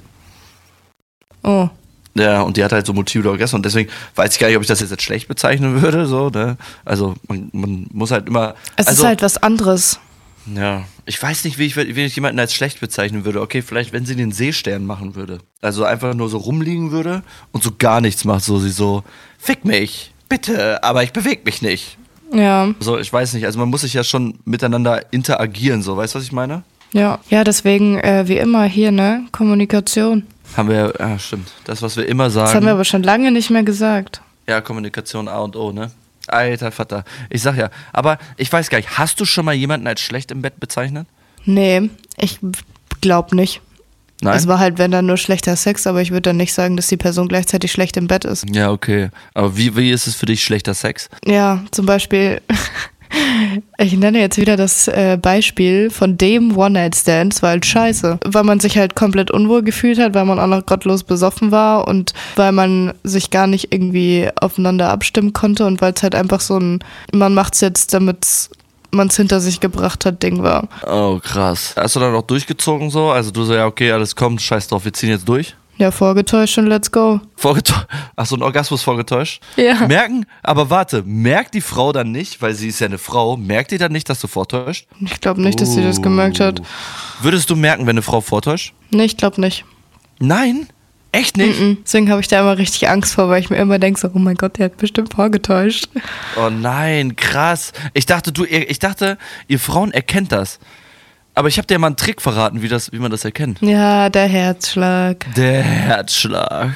Oh. 1.42 1.68
Ja, 2.14 2.42
und 2.42 2.56
die 2.56 2.64
hat 2.64 2.72
halt 2.72 2.86
so 2.86 2.92
Multiple 2.92 3.30
Orgasmen 3.30 3.60
und 3.60 3.66
deswegen 3.66 3.90
weiß 4.16 4.34
ich 4.34 4.38
gar 4.38 4.48
nicht, 4.48 4.56
ob 4.56 4.62
ich 4.62 4.68
das 4.68 4.80
jetzt 4.80 4.90
als 4.92 5.02
schlecht 5.02 5.28
bezeichnen 5.28 5.80
würde, 5.82 6.06
so, 6.06 6.28
ne? 6.28 6.56
Also 6.84 7.14
man, 7.28 7.48
man 7.52 7.86
muss 7.92 8.10
halt 8.10 8.26
immer. 8.26 8.54
Es 8.76 8.88
also, 8.88 9.02
ist 9.02 9.06
halt 9.06 9.22
was 9.22 9.38
anderes. 9.38 10.00
Ja, 10.46 10.84
ich 11.06 11.22
weiß 11.22 11.44
nicht, 11.44 11.58
wie 11.58 11.66
ich, 11.66 11.76
wie 11.76 12.04
ich 12.04 12.14
jemanden 12.14 12.40
als 12.40 12.54
schlecht 12.54 12.80
bezeichnen 12.80 13.24
würde. 13.24 13.40
Okay, 13.40 13.62
vielleicht, 13.62 13.92
wenn 13.92 14.06
sie 14.06 14.16
den 14.16 14.32
Seestern 14.32 14.86
machen 14.86 15.14
würde. 15.14 15.38
Also 15.60 15.84
einfach 15.84 16.14
nur 16.14 16.28
so 16.28 16.38
rumliegen 16.38 16.90
würde 16.90 17.22
und 17.52 17.62
so 17.62 17.70
gar 17.78 18.00
nichts 18.00 18.24
macht. 18.24 18.44
So, 18.44 18.58
sie 18.58 18.70
so, 18.70 19.04
fick 19.38 19.64
mich, 19.64 20.12
bitte, 20.28 20.82
aber 20.82 21.02
ich 21.02 21.12
bewege 21.12 21.42
mich 21.44 21.62
nicht. 21.62 21.98
Ja. 22.32 22.72
So, 22.80 22.98
ich 22.98 23.12
weiß 23.12 23.34
nicht. 23.34 23.44
Also 23.44 23.58
man 23.58 23.68
muss 23.68 23.82
sich 23.82 23.94
ja 23.94 24.04
schon 24.04 24.38
miteinander 24.44 25.12
interagieren, 25.12 25.82
so. 25.82 25.96
Weißt 25.96 26.14
du, 26.14 26.18
was 26.18 26.24
ich 26.24 26.32
meine? 26.32 26.62
Ja. 26.92 27.18
Ja, 27.28 27.44
deswegen, 27.44 27.98
äh, 27.98 28.26
wie 28.26 28.38
immer 28.38 28.64
hier, 28.64 28.92
ne? 28.92 29.26
Kommunikation. 29.32 30.26
Haben 30.56 30.68
wir, 30.68 30.94
ja, 30.98 31.18
stimmt. 31.18 31.52
Das, 31.64 31.82
was 31.82 31.96
wir 31.96 32.08
immer 32.08 32.30
sagen. 32.30 32.46
Das 32.46 32.54
haben 32.54 32.66
wir 32.66 32.72
aber 32.72 32.84
schon 32.84 33.02
lange 33.02 33.30
nicht 33.30 33.50
mehr 33.50 33.62
gesagt. 33.62 34.22
Ja, 34.48 34.60
Kommunikation 34.60 35.28
A 35.28 35.38
und 35.38 35.54
O, 35.56 35.72
ne? 35.72 35.90
Alter 36.32 36.72
Vater. 36.72 37.04
Ich 37.28 37.42
sag 37.42 37.56
ja, 37.56 37.70
aber 37.92 38.18
ich 38.36 38.52
weiß 38.52 38.70
gar 38.70 38.78
nicht, 38.78 38.98
hast 38.98 39.20
du 39.20 39.24
schon 39.24 39.44
mal 39.44 39.54
jemanden 39.54 39.86
als 39.86 40.00
schlecht 40.00 40.30
im 40.30 40.42
Bett 40.42 40.58
bezeichnet? 40.60 41.06
Nee, 41.44 41.90
ich 42.16 42.38
glaub 43.00 43.32
nicht. 43.32 43.60
Nein. 44.22 44.36
Es 44.36 44.46
war 44.46 44.58
halt, 44.58 44.78
wenn 44.78 44.90
dann 44.90 45.06
nur 45.06 45.16
schlechter 45.16 45.56
Sex, 45.56 45.86
aber 45.86 46.02
ich 46.02 46.10
würde 46.10 46.22
dann 46.22 46.36
nicht 46.36 46.52
sagen, 46.52 46.76
dass 46.76 46.88
die 46.88 46.98
Person 46.98 47.28
gleichzeitig 47.28 47.72
schlecht 47.72 47.96
im 47.96 48.06
Bett 48.06 48.24
ist. 48.26 48.44
ja, 48.54 48.70
okay. 48.70 49.08
Aber 49.32 49.56
wie, 49.56 49.74
wie 49.76 49.90
ist 49.90 50.06
es 50.06 50.14
für 50.14 50.26
dich 50.26 50.44
schlechter 50.44 50.74
Sex? 50.74 51.08
Ja, 51.24 51.64
zum 51.70 51.86
Beispiel, 51.86 52.42
ich 53.78 53.96
nenne 53.96 54.20
jetzt 54.20 54.38
wieder 54.38 54.56
das 54.56 54.88
äh, 54.88 55.18
Beispiel 55.20 55.90
von 55.90 56.16
dem 56.16 56.56
One-Night-Stand, 56.56 57.34
es 57.34 57.42
war 57.42 57.50
halt 57.50 57.66
scheiße. 57.66 58.18
Weil 58.24 58.44
man 58.44 58.60
sich 58.60 58.78
halt 58.78 58.94
komplett 58.94 59.30
unwohl 59.30 59.62
gefühlt 59.62 59.98
hat, 59.98 60.14
weil 60.14 60.24
man 60.24 60.38
auch 60.38 60.46
noch 60.46 60.66
gottlos 60.66 61.04
besoffen 61.04 61.50
war 61.50 61.88
und 61.88 62.12
weil 62.36 62.52
man 62.52 62.94
sich 63.04 63.30
gar 63.30 63.46
nicht 63.46 63.72
irgendwie 63.72 64.28
aufeinander 64.40 64.90
abstimmen 64.90 65.32
konnte 65.32 65.66
und 65.66 65.80
weil 65.80 65.92
es 65.94 66.02
halt 66.02 66.14
einfach 66.14 66.40
so 66.40 66.58
ein, 66.58 66.80
man 67.12 67.34
macht's 67.34 67.60
jetzt, 67.60 67.94
damit 67.94 68.50
man 68.92 69.08
es 69.08 69.16
hinter 69.16 69.40
sich 69.40 69.60
gebracht 69.60 70.04
hat, 70.04 70.22
Ding 70.22 70.42
war. 70.42 70.68
Oh, 70.86 71.18
krass. 71.22 71.74
Hast 71.76 71.96
du 71.96 72.00
dann 72.00 72.14
auch 72.14 72.22
durchgezogen 72.22 72.90
so? 72.90 73.10
Also 73.10 73.30
du 73.30 73.44
so, 73.44 73.54
ja, 73.54 73.66
okay, 73.66 73.92
alles 73.92 74.16
kommt, 74.16 74.42
scheiß 74.42 74.68
drauf, 74.68 74.84
wir 74.84 74.92
ziehen 74.92 75.10
jetzt 75.10 75.28
durch? 75.28 75.54
Ja, 75.80 75.90
vorgetäuscht 75.90 76.58
und 76.58 76.66
let's 76.66 76.92
go. 76.92 77.22
Vorgetäuscht. 77.36 77.86
Ach 78.14 78.26
so, 78.26 78.36
ein 78.36 78.42
Orgasmus 78.42 78.82
vorgetäuscht? 78.82 79.42
Ja. 79.56 79.86
Merken, 79.86 80.26
aber 80.42 80.68
warte, 80.68 81.02
merkt 81.06 81.54
die 81.54 81.62
Frau 81.62 81.90
dann 81.92 82.12
nicht, 82.12 82.42
weil 82.42 82.52
sie 82.52 82.68
ist 82.68 82.80
ja 82.80 82.86
eine 82.86 82.98
Frau, 82.98 83.38
merkt 83.38 83.70
die 83.70 83.78
dann 83.78 83.90
nicht, 83.90 84.10
dass 84.10 84.20
du 84.20 84.26
vortäuscht? 84.26 84.86
Ich 85.00 85.22
glaube 85.22 85.40
nicht, 85.40 85.58
dass 85.58 85.72
sie 85.72 85.82
das 85.82 86.02
gemerkt 86.02 86.38
hat. 86.38 86.60
Würdest 87.22 87.48
du 87.48 87.56
merken, 87.56 87.86
wenn 87.86 87.94
eine 87.94 88.02
Frau 88.02 88.20
vortäuscht? 88.20 88.74
Nee, 88.90 89.04
ich 89.04 89.16
glaube 89.16 89.40
nicht. 89.40 89.64
Nein? 90.18 90.68
Echt 91.12 91.38
nicht? 91.38 91.58
Mhm. 91.58 91.78
Deswegen 91.82 92.10
habe 92.10 92.20
ich 92.20 92.28
da 92.28 92.40
immer 92.40 92.58
richtig 92.58 92.86
Angst 92.90 93.14
vor, 93.14 93.30
weil 93.30 93.40
ich 93.40 93.48
mir 93.48 93.56
immer 93.56 93.78
denke, 93.78 93.98
so, 93.98 94.10
oh 94.12 94.18
mein 94.18 94.36
Gott, 94.36 94.58
der 94.58 94.66
hat 94.66 94.76
bestimmt 94.76 95.14
vorgetäuscht. 95.14 95.88
Oh 96.36 96.50
nein, 96.50 97.16
krass. 97.16 97.72
Ich 97.94 98.04
dachte, 98.04 98.32
du, 98.32 98.44
ich 98.44 98.80
dachte, 98.80 99.16
ihr 99.48 99.58
Frauen 99.58 99.92
erkennt 99.92 100.30
das. 100.30 100.60
Aber 101.34 101.48
ich 101.48 101.56
habe 101.58 101.66
dir 101.66 101.78
mal 101.78 101.86
einen 101.86 101.96
Trick 101.96 102.20
verraten, 102.20 102.60
wie, 102.60 102.68
das, 102.68 102.92
wie 102.92 102.98
man 102.98 103.10
das 103.10 103.24
erkennt. 103.24 103.62
Ja, 103.62 104.10
der 104.10 104.26
Herzschlag. 104.26 105.24
Der 105.36 105.62
Herzschlag. 105.62 106.70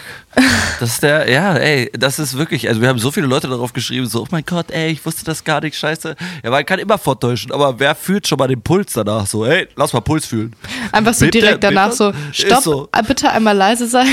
Das 0.81 0.91
ist 0.91 1.03
der, 1.03 1.29
ja, 1.31 1.55
ey, 1.57 1.91
das 1.93 2.19
ist 2.19 2.39
wirklich, 2.39 2.69
also 2.69 2.81
wir 2.81 2.89
haben 2.89 2.99
so 2.99 3.11
viele 3.11 3.27
Leute 3.27 3.49
darauf 3.49 3.73
geschrieben, 3.73 4.07
so, 4.07 4.23
oh 4.23 4.27
mein 4.31 4.45
Gott, 4.45 4.71
ey, 4.71 4.91
ich 4.91 5.05
wusste 5.05 5.25
das 5.25 5.45
gar 5.45 5.61
nicht, 5.61 5.77
scheiße. 5.77 6.17
Ja, 6.43 6.51
man 6.51 6.65
kann 6.65 6.79
immer 6.79 6.99
vortäuschen, 6.99 7.53
aber 7.53 7.79
wer 7.79 7.95
fühlt 7.95 8.27
schon 8.27 8.39
mal 8.39 8.49
den 8.49 8.63
Puls 8.63 8.93
danach? 8.95 9.27
So, 9.27 9.45
ey, 9.45 9.69
lass 9.77 9.93
mal 9.93 10.01
Puls 10.01 10.25
fühlen. 10.27 10.55
Einfach 10.93 11.15
so 11.15 11.25
Bebt 11.27 11.35
direkt 11.35 11.63
der- 11.63 11.71
danach 11.71 11.93
so, 11.93 12.13
stopp, 12.33 12.63
so. 12.63 12.89
äh, 12.93 13.03
bitte 13.03 13.31
einmal 13.31 13.57
leise 13.57 13.87
sein. 13.87 14.07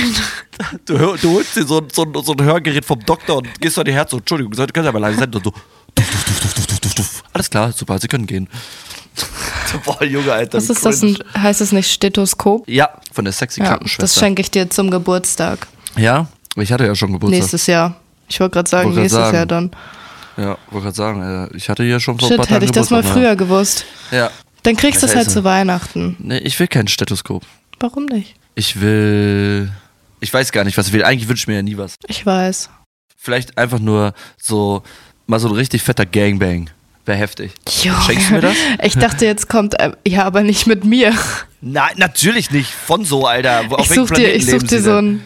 Du, 0.85 0.95
du 1.17 1.33
holst 1.35 1.55
dir 1.55 1.65
so, 1.65 1.81
so, 1.91 2.05
so 2.23 2.33
ein 2.33 2.43
Hörgerät 2.43 2.85
vom 2.85 2.99
Doktor 3.05 3.37
und 3.37 3.61
gehst 3.61 3.79
an 3.79 3.85
die 3.85 3.93
Herz 3.93 4.11
so, 4.11 4.17
Entschuldigung, 4.17 4.51
können 4.53 4.83
Sie 4.85 4.89
aber 4.89 4.99
leise 4.99 5.17
sein? 5.19 5.33
Und 5.33 5.43
so, 5.43 5.51
duf, 5.51 5.55
duf, 5.95 6.23
duf, 6.25 6.39
duf, 6.39 6.53
duf, 6.65 6.79
duf, 6.79 6.93
duf. 6.95 7.23
Alles 7.33 7.49
klar, 7.49 7.71
super, 7.71 7.97
Sie 7.99 8.07
können 8.07 8.27
gehen. 8.27 8.47
Boah, 9.85 10.03
Junge, 10.03 10.31
Alter. 10.33 10.57
Was 10.57 10.69
ist 10.69 10.85
das, 10.85 11.01
ein, 11.01 11.17
heißt 11.37 11.61
das 11.61 11.71
nicht 11.71 11.91
Stethoskop? 11.91 12.67
Ja, 12.67 12.89
von 13.11 13.25
der 13.25 13.33
sexy 13.33 13.59
Ja, 13.59 13.63
das 13.65 13.69
Krankenschwester. 13.69 14.19
schenke 14.19 14.41
ich 14.41 14.51
dir 14.51 14.69
zum 14.69 14.91
Geburtstag. 14.91 15.67
ja, 15.97 16.27
ich 16.55 16.71
hatte 16.71 16.85
ja 16.85 16.95
schon 16.95 17.13
Geburtstag. 17.13 17.39
Nächstes 17.39 17.67
Jahr. 17.67 17.95
Ich 18.27 18.39
wollte 18.39 18.53
gerade 18.53 18.69
sagen, 18.69 18.95
Wollte 18.95 18.95
grad 18.95 19.03
nächstes 19.03 19.21
sagen. 19.21 19.35
Jahr 19.35 19.45
dann. 19.45 19.71
Ja, 20.37 20.57
wollte 20.69 20.85
gerade 20.85 20.95
sagen, 20.95 21.49
äh, 21.51 21.57
ich 21.57 21.69
hatte 21.69 21.83
ja 21.83 21.99
schon 21.99 22.17
vor 22.17 22.27
ein 22.27 22.31
Shit, 22.31 22.37
paar 22.37 22.45
Tagen 22.45 22.53
hätte 22.55 22.65
ich 22.65 22.71
das 22.71 22.89
mal 22.89 23.01
Geburtstag, 23.01 23.23
früher 23.23 23.35
gewusst. 23.35 23.85
Ja. 24.11 24.31
Dann 24.63 24.75
kriegst 24.75 25.01
du 25.01 25.07
es 25.07 25.15
halt 25.15 25.29
zu 25.29 25.43
Weihnachten. 25.43 26.15
Nee, 26.19 26.37
ich 26.39 26.59
will 26.59 26.67
kein 26.67 26.87
Stethoskop. 26.87 27.43
Warum 27.79 28.05
nicht? 28.05 28.35
Ich 28.55 28.79
will. 28.79 29.71
Ich 30.19 30.33
weiß 30.33 30.51
gar 30.51 30.63
nicht, 30.63 30.77
was 30.77 30.87
ich 30.87 30.93
will. 30.93 31.03
Eigentlich 31.03 31.27
wünsche 31.27 31.43
ich 31.43 31.47
mir 31.47 31.55
ja 31.55 31.61
nie 31.63 31.77
was. 31.77 31.95
Ich 32.07 32.25
weiß. 32.25 32.69
Vielleicht 33.17 33.57
einfach 33.57 33.79
nur 33.79 34.13
so, 34.41 34.83
mal 35.25 35.39
so 35.39 35.47
ein 35.47 35.55
richtig 35.55 35.81
fetter 35.81 36.05
Gangbang. 36.05 36.69
Wäre 37.05 37.17
heftig. 37.17 37.51
Junge. 37.83 37.97
Schenkst 38.01 38.29
du 38.29 38.33
mir 38.35 38.41
das? 38.41 38.55
Ich 38.83 38.93
dachte, 38.95 39.25
jetzt 39.25 39.49
kommt, 39.49 39.79
äh, 39.79 39.91
ja, 40.07 40.23
aber 40.23 40.41
nicht 40.43 40.67
mit 40.67 40.83
mir. 40.85 41.13
Nein, 41.61 41.91
natürlich 41.97 42.51
nicht. 42.51 42.69
Von 42.69 43.05
so, 43.05 43.25
Alter. 43.25 43.63
Auf 43.71 43.89
Ich 43.89 43.95
such 43.95 44.11
dir, 44.11 44.33
ich 44.33 44.45
such 44.45 44.63
dir 44.63 44.81
so 44.81 44.95
denn? 44.95 45.05
ein, 45.15 45.23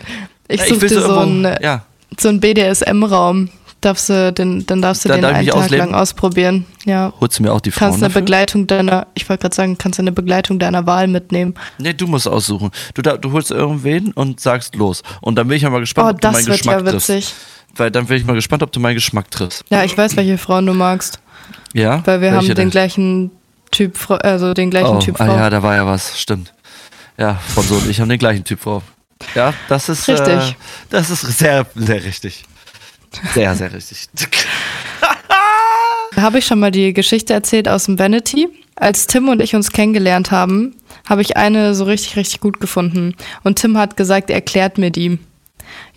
ich 0.48 0.60
Ja, 0.62 0.66
such 0.68 0.82
will 0.82 0.90
dir 0.90 1.02
so 1.02 1.08
irgendwo- 1.08 1.48
ein, 1.50 1.58
Ja. 1.62 1.86
so 2.20 2.30
ein 2.30 2.40
BDSM-Raum. 2.40 3.50
Darfst 3.82 4.10
du, 4.10 4.34
den, 4.34 4.66
dann 4.66 4.82
darfst 4.82 5.06
du 5.06 5.10
Dann 5.10 5.18
den 5.18 5.22
darf 5.24 5.32
ich 5.34 5.38
einen 5.38 5.48
Tag 5.50 5.58
ausleben? 5.66 5.86
lang 5.92 5.96
ausprobieren. 6.02 6.66
Ja. 6.86 7.14
Holst 7.22 7.38
du 7.38 7.44
mir 7.44 7.52
auch 7.54 7.62
die 7.62 7.70
Frauen 7.70 7.90
Kannst 7.90 7.98
eine 8.04 8.08
dafür? 8.10 8.22
Begleitung 8.22 8.66
deiner, 8.68 9.06
ich 9.14 9.30
wollte 9.30 9.42
gerade 9.44 9.56
sagen, 9.56 9.78
kannst 9.78 10.00
eine 10.00 10.12
Begleitung 10.12 10.58
deiner 10.58 10.88
Wahl 10.88 11.08
mitnehmen. 11.08 11.54
Nee, 11.78 11.94
du 11.94 12.08
musst 12.08 12.28
aussuchen. 12.28 12.72
Du, 12.96 13.04
da, 13.04 13.18
du 13.18 13.32
holst 13.32 13.52
irgendwen 13.52 14.12
und 14.14 14.40
sagst 14.40 14.76
los. 14.76 15.04
Und 15.22 15.36
dann 15.36 15.48
bin 15.48 15.58
ich 15.58 15.64
ja 15.64 15.70
mal 15.70 15.82
gespannt, 15.82 16.08
Oh, 16.08 16.12
ob 16.12 16.22
du 16.22 16.28
das 16.28 16.34
meinen 16.34 16.48
wird 16.48 16.58
Geschmack 16.58 16.84
ja 16.86 16.92
triffst. 16.92 17.10
witzig. 17.10 17.34
Weil 17.76 17.92
dann 17.92 18.08
bin 18.08 18.18
ich 18.18 18.26
mal 18.26 18.34
gespannt, 18.34 18.64
ob 18.64 18.72
du 18.72 18.80
meinen 18.80 18.96
Geschmack 18.96 19.30
triffst. 19.30 19.64
Ja, 19.70 19.84
ich 19.84 19.96
weiß, 19.96 20.16
welche 20.16 20.38
Frauen 20.40 20.66
du 20.66 20.74
magst. 20.74 21.20
Ja? 21.74 22.02
Weil 22.06 22.22
wir 22.22 22.32
Welche 22.32 22.38
haben 22.38 22.48
den 22.48 22.56
denn? 22.56 22.70
gleichen 22.70 23.32
Typ, 23.72 24.10
also 24.10 24.54
den 24.54 24.70
gleichen 24.70 24.98
oh, 24.98 25.00
Typ 25.00 25.20
ah, 25.20 25.26
Frau. 25.26 25.36
ja, 25.36 25.50
da 25.50 25.64
war 25.64 25.76
ja 25.76 25.86
was, 25.86 26.20
stimmt. 26.20 26.54
Ja, 27.18 27.40
von 27.54 27.64
so 27.64 27.76
und 27.76 27.90
ich 27.90 28.00
haben 28.00 28.10
den 28.10 28.20
gleichen 28.20 28.44
Typ 28.44 28.62
Frau. 28.62 28.82
Ja, 29.34 29.54
das 29.70 29.90
ist 29.90 30.08
Richtig. 30.08 30.28
Äh, 30.28 30.54
das 30.90 31.10
ist 31.10 31.22
sehr, 31.22 31.66
sehr 31.76 32.04
richtig. 32.04 32.44
Sehr, 33.34 33.56
sehr 33.56 33.74
richtig. 33.74 34.08
Habe 36.16 36.40
ich 36.40 36.46
schon 36.46 36.60
mal 36.60 36.72
die 36.72 36.94
Geschichte 36.94 37.34
erzählt 37.34 37.68
aus 37.68 37.86
dem 37.86 38.00
Vanity? 38.00 38.48
Als 38.76 39.08
Tim 39.08 39.30
und 39.30 39.42
ich 39.42 39.56
uns 39.56 39.72
kennengelernt 39.72 40.32
haben, 40.32 40.76
habe 41.08 41.22
ich 41.22 41.38
eine 41.38 41.76
so 41.76 41.86
richtig, 41.86 42.18
richtig 42.18 42.42
gut 42.42 42.60
gefunden. 42.60 43.16
Und 43.44 43.58
Tim 43.58 43.78
hat 43.78 43.96
gesagt, 43.96 44.30
er 44.30 44.38
erklärt 44.38 44.78
mir 44.78 44.92
die. 44.92 45.20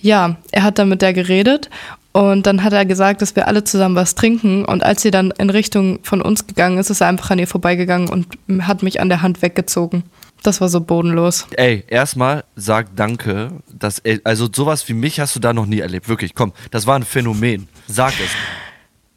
Ja, 0.01 0.37
er 0.53 0.63
hat 0.63 0.79
dann 0.79 0.89
mit 0.89 1.03
der 1.03 1.13
geredet 1.13 1.71
und 2.19 2.49
dann 2.49 2.65
hat 2.65 2.73
er 2.73 2.85
gesagt, 2.85 3.23
dass 3.23 3.37
wir 3.37 3.47
alle 3.47 3.63
zusammen 3.63 3.95
was 3.95 4.17
trinken. 4.17 4.65
Und 4.65 4.83
als 4.83 5.03
sie 5.03 5.13
dann 5.13 5.31
in 5.39 5.51
Richtung 5.51 6.01
von 6.03 6.21
uns 6.21 6.49
gegangen 6.49 6.77
ist, 6.77 6.91
ist 6.91 7.01
er 7.01 7.07
einfach 7.07 7.31
an 7.31 7.39
ihr 7.39 7.47
vorbeigegangen 7.47 8.09
und 8.09 8.27
hat 8.67 8.83
mich 8.83 9.01
an 9.01 9.09
der 9.09 9.23
Hand 9.23 9.41
weggezogen. 9.41 10.03
Das 10.43 10.61
war 10.61 10.69
so 10.69 10.81
bodenlos. 10.81 11.47
Ey, 11.53 11.85
erstmal 11.87 12.43
sag 12.57 12.97
danke, 12.97 13.53
dass, 13.73 14.01
ey, 14.01 14.21
also 14.25 14.49
sowas 14.53 14.89
wie 14.89 14.95
mich 14.95 15.21
hast 15.21 15.37
du 15.37 15.39
da 15.39 15.53
noch 15.53 15.67
nie 15.67 15.79
erlebt. 15.79 16.09
Wirklich, 16.09 16.35
komm, 16.35 16.53
das 16.73 16.89
war 16.89 16.99
ein 16.99 17.05
Phänomen. 17.05 17.69
Sag 17.87 18.15
es. 18.15 18.31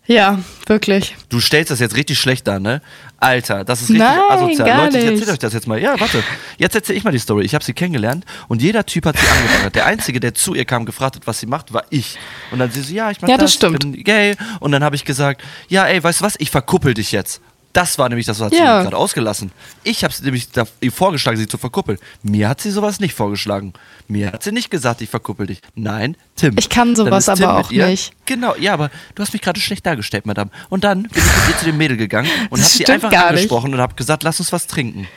Ja, 0.05 0.37
wirklich. 0.67 1.15
Du 1.29 1.39
stellst 1.39 1.71
das 1.71 1.79
jetzt 1.79 1.95
richtig 1.95 2.19
schlecht 2.19 2.45
dar, 2.47 2.59
ne? 2.59 2.83
Alter, 3.21 3.63
das 3.63 3.81
ist 3.83 3.89
richtig 3.91 4.03
Nein, 4.07 4.19
asozial. 4.29 4.85
Leute, 4.85 4.97
ich 4.97 5.03
nicht. 5.05 5.19
erzähl 5.19 5.33
euch 5.33 5.39
das 5.39 5.53
jetzt 5.53 5.67
mal. 5.67 5.79
Ja, 5.79 5.99
warte. 5.99 6.23
Jetzt 6.57 6.75
erzähl 6.75 6.97
ich 6.97 7.03
mal 7.03 7.11
die 7.11 7.19
Story. 7.19 7.45
Ich 7.45 7.53
habe 7.53 7.63
sie 7.63 7.73
kennengelernt 7.73 8.25
und 8.47 8.63
jeder 8.63 8.83
Typ 8.85 9.05
hat 9.05 9.15
sie 9.17 9.27
angebaggert. 9.27 9.75
Der 9.75 9.85
Einzige, 9.85 10.19
der 10.19 10.33
zu 10.33 10.55
ihr 10.55 10.65
kam, 10.65 10.85
gefragt 10.85 11.17
hat, 11.17 11.27
was 11.27 11.39
sie 11.39 11.45
macht, 11.45 11.71
war 11.71 11.83
ich. 11.91 12.17
Und 12.49 12.57
dann 12.57 12.71
sie 12.71 12.81
so, 12.81 12.91
ja, 12.93 13.11
ich 13.11 13.21
mach 13.21 13.29
Ja, 13.29 13.37
das 13.37 13.51
das, 13.51 13.53
stimmt. 13.53 13.83
ich 13.85 13.91
bin 13.91 14.03
gay. 14.03 14.35
Und 14.59 14.71
dann 14.71 14.83
habe 14.83 14.95
ich 14.95 15.05
gesagt, 15.05 15.43
ja, 15.69 15.85
ey, 15.85 16.03
weißt 16.03 16.21
du 16.21 16.25
was, 16.25 16.35
ich 16.39 16.49
verkuppel 16.49 16.95
dich 16.95 17.11
jetzt. 17.11 17.41
Das 17.73 17.97
war 17.97 18.09
nämlich 18.09 18.25
das, 18.25 18.39
was 18.39 18.47
hat 18.47 18.53
Ja. 18.53 18.79
sie 18.79 18.83
gerade 18.83 18.97
ausgelassen. 18.97 19.51
Ich 19.83 20.03
habe 20.03 20.13
nämlich 20.23 20.51
da, 20.51 20.65
ihr 20.81 20.91
vorgeschlagen, 20.91 21.37
sie 21.37 21.47
zu 21.47 21.57
verkuppeln. 21.57 21.97
Mir 22.21 22.49
hat 22.49 22.59
sie 22.61 22.69
sowas 22.71 22.99
nicht 22.99 23.13
vorgeschlagen. 23.13 23.73
Mir 24.09 24.33
hat 24.33 24.43
sie 24.43 24.51
nicht 24.51 24.69
gesagt, 24.69 25.01
ich 25.01 25.09
verkuppel 25.09 25.47
dich. 25.47 25.61
Nein, 25.75 26.17
Tim. 26.35 26.55
Ich 26.57 26.67
kann 26.69 26.95
sowas 26.95 27.25
Tim 27.25 27.45
aber 27.45 27.57
mit 27.57 27.65
auch 27.67 27.71
nicht. 27.71 28.11
Genau, 28.25 28.55
ja, 28.55 28.73
aber 28.73 28.89
du 29.15 29.23
hast 29.23 29.31
mich 29.33 29.41
gerade 29.41 29.59
schlecht 29.61 29.85
dargestellt, 29.85 30.25
Madame. 30.25 30.51
Und 30.69 30.83
dann 30.83 31.03
bin 31.03 31.11
ich 31.15 31.23
mit 31.23 31.49
ihr 31.49 31.57
zu 31.59 31.65
dem 31.65 31.77
Mädel 31.77 31.95
gegangen 31.97 32.29
und 32.49 32.59
habe 32.59 32.69
sie 32.69 32.85
einfach 32.87 33.11
angesprochen 33.13 33.73
und 33.73 33.79
habe 33.79 33.95
gesagt, 33.95 34.23
lass 34.23 34.39
uns 34.39 34.51
was 34.51 34.67
trinken. 34.67 35.07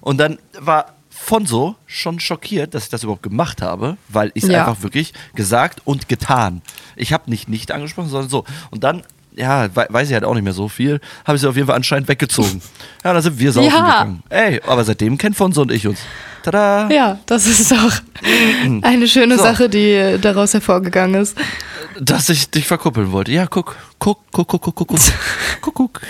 Und 0.00 0.18
dann 0.18 0.38
war 0.58 0.94
Fonso 1.08 1.76
schon 1.86 2.18
schockiert, 2.20 2.74
dass 2.74 2.84
ich 2.84 2.88
das 2.90 3.04
überhaupt 3.04 3.22
gemacht 3.22 3.62
habe, 3.62 3.96
weil 4.08 4.32
ich 4.34 4.42
es 4.44 4.50
Ja. 4.50 4.66
einfach 4.66 4.82
wirklich 4.82 5.12
gesagt 5.34 5.80
und 5.84 6.08
getan. 6.08 6.62
Ich 6.96 7.12
habe 7.12 7.30
nicht 7.30 7.48
nicht 7.48 7.70
angesprochen, 7.70 8.08
sondern 8.08 8.28
so. 8.28 8.44
Und 8.70 8.82
dann, 8.84 9.02
ja, 9.36 9.74
we 9.74 9.86
weiß 9.88 10.08
ich 10.08 10.14
halt 10.14 10.24
auch 10.24 10.34
nicht 10.34 10.44
mehr 10.44 10.52
so 10.52 10.68
viel, 10.68 11.00
habe 11.24 11.36
ich 11.36 11.42
sie 11.42 11.48
auf 11.48 11.54
jeden 11.56 11.66
Fall 11.66 11.76
anscheinend 11.76 12.08
weggezogen. 12.08 12.60
Ja, 13.04 13.12
dann 13.12 13.22
sind 13.22 13.38
wir 13.38 13.52
saufen 13.52 13.68
Ja. 13.70 13.80
gegangen. 14.02 14.22
Ey, 14.28 14.60
aber 14.66 14.84
seitdem 14.84 15.18
kennt 15.18 15.36
Fonso 15.36 15.62
und 15.62 15.70
ich 15.72 15.86
uns. 15.86 16.00
Tada! 16.42 16.88
Ja, 16.90 17.18
das 17.26 17.46
ist 17.46 17.72
auch 17.72 17.92
eine 18.82 19.06
schöne 19.06 19.36
So. 19.36 19.44
Sache, 19.44 19.68
die 19.68 20.18
daraus 20.20 20.54
hervorgegangen 20.54 21.20
ist. 21.22 21.36
dass 22.00 22.28
ich 22.28 22.50
dich 22.50 22.66
verkuppeln 22.66 23.12
wollte. 23.12 23.30
Ja, 23.32 23.46
guck, 23.46 23.76
guck, 23.98 24.18
guck, 24.32 24.48
guck, 24.48 24.62
guck, 24.62 24.74
guck, 24.74 24.88
guck, 24.88 25.00
guck, 25.60 25.74
guck. 25.74 26.00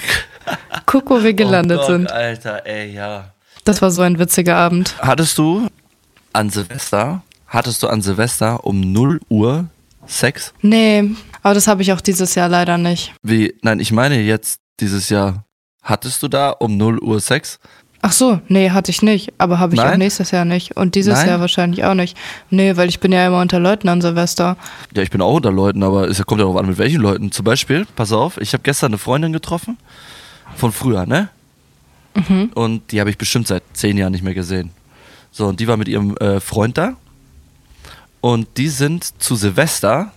Guck, 0.87 1.11
wo 1.11 1.23
wir 1.23 1.35
gelandet 1.35 1.79
oh 1.79 1.81
Gott, 1.83 1.91
sind. 1.91 2.11
Alter, 2.13 2.67
ey, 2.67 2.93
ja. 2.95 3.33
Das 3.65 3.81
war 3.83 3.91
so 3.91 4.03
ein 4.03 4.19
witziger 4.19 4.57
Abend. 4.57 4.95
Hattest 5.01 5.39
du 5.39 5.69
an 6.33 6.51
Silvester, 6.51 7.23
hattest 7.47 7.83
du 7.83 7.89
an 7.89 8.03
Silvester 8.03 8.65
um 8.65 8.93
0 8.93 9.21
Uhr 9.29 9.67
Sex? 10.07 10.53
Nee, 10.63 11.11
aber 11.43 11.55
das 11.55 11.67
habe 11.67 11.83
ich 11.83 11.93
auch 11.93 12.01
dieses 12.01 12.35
Jahr 12.35 12.49
leider 12.49 12.79
nicht. 12.79 13.15
Wie, 13.23 13.55
nein, 13.63 13.81
ich 13.81 13.93
meine 13.93 14.21
jetzt 14.21 14.61
dieses 14.81 15.09
Jahr. 15.09 15.45
Hattest 15.83 16.23
du 16.23 16.29
da 16.29 16.51
um 16.51 16.77
0 16.77 17.01
Uhr 17.01 17.19
Sex? 17.19 17.59
Ach 18.05 18.13
so, 18.13 18.41
nee, 18.49 18.71
hatte 18.71 18.91
ich 18.91 19.03
nicht. 19.03 19.33
Aber 19.39 19.61
habe 19.61 19.75
ich 19.75 19.81
auch 19.81 19.85
Nein? 19.85 20.01
nächstes 20.01 20.33
Jahr 20.33 20.45
nicht. 20.45 20.77
Und 20.77 20.97
dieses 20.97 21.15
Nein? 21.15 21.29
Jahr 21.29 21.41
wahrscheinlich 21.41 21.85
auch 21.85 21.95
nicht. 21.95 22.17
Nee, 22.51 22.77
weil 22.77 22.89
ich 22.89 22.99
bin 22.99 23.13
ja 23.13 23.25
immer 23.25 23.41
unter 23.41 23.61
Leuten 23.61 23.89
an 23.89 24.01
Silvester. 24.01 24.57
Ja, 24.93 25.03
ich 25.03 25.11
bin 25.11 25.23
auch 25.23 25.35
unter 25.35 25.53
Leuten, 25.53 25.85
aber 25.85 26.09
es 26.09 26.21
kommt 26.27 26.41
ja 26.41 26.45
darauf 26.47 26.61
an, 26.61 26.67
mit 26.67 26.79
welchen 26.79 27.01
Leuten. 27.01 27.31
Zum 27.31 27.45
Beispiel, 27.45 27.87
pass 27.95 28.11
auf, 28.11 28.39
ich 28.39 28.53
habe 28.55 28.65
gestern 28.65 28.91
eine 28.91 28.99
Freundin 28.99 29.33
getroffen. 29.33 29.79
Von 30.57 30.73
früher, 30.73 31.07
ne? 31.07 31.29
Und 32.55 32.91
die 32.91 33.01
habe 33.01 33.09
ich 33.09 33.17
bestimmt 33.17 33.47
seit 33.47 33.63
zehn 33.73 33.97
Jahren 33.97 34.13
nicht 34.13 34.25
mehr 34.25 34.35
gesehen. 34.35 34.71
So, 35.31 35.47
und 35.47 35.61
die 35.61 35.69
war 35.69 35.77
mit 35.77 35.89
ihrem 35.89 36.17
äh, 36.19 36.41
Freund 36.41 36.77
da. 36.77 36.97
Und 38.23 38.49
die 38.57 38.69
sind 38.69 39.21
zu 39.21 39.35
Silvester 39.37 40.13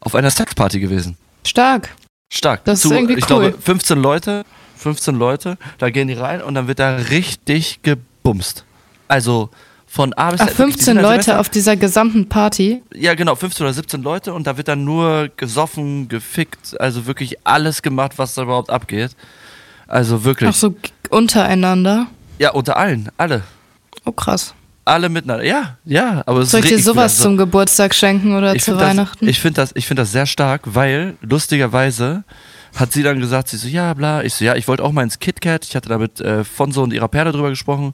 auf 0.00 0.14
einer 0.14 0.30
Sexparty 0.30 0.78
gewesen. 0.78 1.16
Stark. 1.44 1.94
Stark. 2.32 2.64
Das 2.64 2.84
ist 2.84 2.88
zu, 2.88 2.94
irgendwie 2.94 3.14
ich 3.14 3.22
cool. 3.30 3.50
glaube, 3.50 3.54
15 3.58 3.98
Leute, 3.98 4.44
15 4.76 5.16
Leute, 5.16 5.56
da 5.78 5.90
gehen 5.90 6.08
die 6.08 6.14
rein 6.14 6.42
und 6.42 6.54
dann 6.54 6.68
wird 6.68 6.78
da 6.78 6.96
richtig 6.96 7.80
gebumst. 7.82 8.64
Also 9.08 9.48
von 9.86 10.12
A 10.12 10.32
bis 10.32 10.42
Ach, 10.42 10.46
Z. 10.48 10.52
Die 10.52 10.62
15 10.62 10.84
sind 10.84 10.98
an 10.98 11.04
Leute 11.04 11.38
auf 11.38 11.48
dieser 11.48 11.76
gesamten 11.76 12.28
Party. 12.28 12.82
ja, 12.94 13.14
genau, 13.14 13.34
15 13.34 13.64
oder 13.64 13.72
17 13.72 14.02
Leute 14.02 14.34
und 14.34 14.46
da 14.46 14.58
wird 14.58 14.68
dann 14.68 14.84
nur 14.84 15.30
gesoffen, 15.38 16.08
gefickt, 16.08 16.78
also 16.78 17.06
wirklich 17.06 17.38
alles 17.46 17.80
gemacht, 17.80 18.12
was 18.18 18.34
da 18.34 18.42
überhaupt 18.42 18.68
abgeht. 18.68 19.12
Also 19.86 20.22
wirklich. 20.24 20.50
Ach 20.50 20.54
so, 20.54 20.76
untereinander. 21.08 22.08
Ja, 22.38 22.50
unter 22.50 22.76
allen, 22.76 23.08
alle. 23.16 23.42
Oh, 24.04 24.12
krass. 24.12 24.54
Alle 24.88 25.08
miteinander. 25.08 25.44
Ja, 25.44 25.76
ja, 25.84 26.22
aber 26.26 26.44
Soll 26.44 26.60
ich 26.60 26.66
dir 26.70 26.78
sowas 26.78 27.18
cool. 27.18 27.22
zum 27.24 27.36
Geburtstag 27.36 27.94
schenken 27.94 28.34
oder 28.36 28.54
ich 28.54 28.62
zu 28.62 28.70
find 28.72 28.80
das, 28.80 28.88
Weihnachten? 28.88 29.28
ich 29.28 29.40
finde 29.40 29.60
das, 29.60 29.72
ich 29.74 29.86
find 29.86 29.98
das 29.98 30.12
sehr 30.12 30.26
stark, 30.26 30.62
weil 30.64 31.16
lustigerweise 31.20 32.24
hat 32.76 32.92
sie 32.92 33.02
dann 33.02 33.18
gesagt, 33.18 33.48
sie 33.48 33.56
so, 33.56 33.66
ja, 33.66 33.92
bla. 33.94 34.22
Ich 34.22 34.34
so, 34.34 34.44
ja, 34.44 34.54
ich 34.54 34.68
wollte 34.68 34.84
auch 34.84 34.92
mal 34.92 35.02
ins 35.02 35.18
KitKat. 35.18 35.64
Ich 35.64 35.74
hatte 35.74 35.88
da 35.88 35.98
mit 35.98 36.20
äh, 36.20 36.44
Fonso 36.44 36.82
und 36.82 36.92
ihrer 36.92 37.08
Perle 37.08 37.32
drüber 37.32 37.48
gesprochen. 37.48 37.92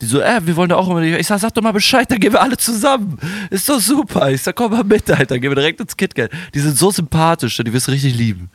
Die 0.00 0.06
so, 0.06 0.20
äh, 0.20 0.40
wir 0.44 0.56
wollen 0.56 0.68
da 0.68 0.76
auch 0.76 0.88
immer. 0.88 1.00
Ich 1.02 1.26
sag, 1.26 1.38
sag 1.40 1.54
doch 1.54 1.62
mal 1.62 1.72
Bescheid, 1.72 2.10
dann 2.10 2.18
gehen 2.18 2.32
wir 2.32 2.42
alle 2.42 2.56
zusammen. 2.56 3.18
Ist 3.50 3.68
doch 3.68 3.80
super. 3.80 4.30
Ich 4.30 4.42
sag, 4.42 4.56
komm 4.56 4.72
mal 4.72 4.84
mit, 4.84 5.08
Alter. 5.10 5.38
Gehen 5.38 5.50
wir 5.50 5.56
direkt 5.56 5.80
ins 5.80 5.96
KitKat. 5.96 6.30
Die 6.54 6.58
sind 6.60 6.76
so 6.76 6.90
sympathisch, 6.90 7.56
die 7.56 7.72
wirst 7.72 7.86
du 7.86 7.92
richtig 7.92 8.16
lieben. 8.16 8.50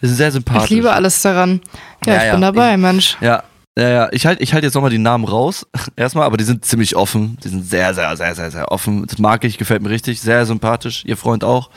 Die 0.00 0.06
sind 0.06 0.16
sehr 0.16 0.32
sympathisch. 0.32 0.64
ich 0.64 0.70
liebe 0.70 0.92
alles 0.92 1.22
daran. 1.22 1.60
Ja, 2.06 2.14
Ja, 2.14 2.18
ich 2.20 2.26
ja. 2.26 2.32
bin 2.32 2.40
dabei, 2.40 2.76
Mensch. 2.76 3.16
Ja, 3.20 3.44
ja, 3.78 3.88
ja. 3.88 4.08
Ich 4.12 4.26
halte 4.26 4.42
ich 4.42 4.52
halt 4.52 4.64
jetzt 4.64 4.74
nochmal 4.74 4.90
die 4.90 4.98
Namen 4.98 5.24
raus. 5.24 5.66
Erstmal, 5.96 6.24
aber 6.24 6.36
die 6.36 6.44
sind 6.44 6.64
ziemlich 6.64 6.96
offen. 6.96 7.38
Die 7.42 7.48
sind 7.48 7.68
sehr, 7.68 7.94
sehr, 7.94 8.16
sehr, 8.16 8.34
sehr, 8.34 8.50
sehr 8.50 8.70
offen. 8.70 9.06
Das 9.06 9.18
mag 9.18 9.44
ich, 9.44 9.58
gefällt 9.58 9.82
mir 9.82 9.90
richtig. 9.90 10.20
Sehr 10.20 10.44
sympathisch. 10.46 11.04
Ihr 11.06 11.16
Freund 11.16 11.44
auch. 11.44 11.70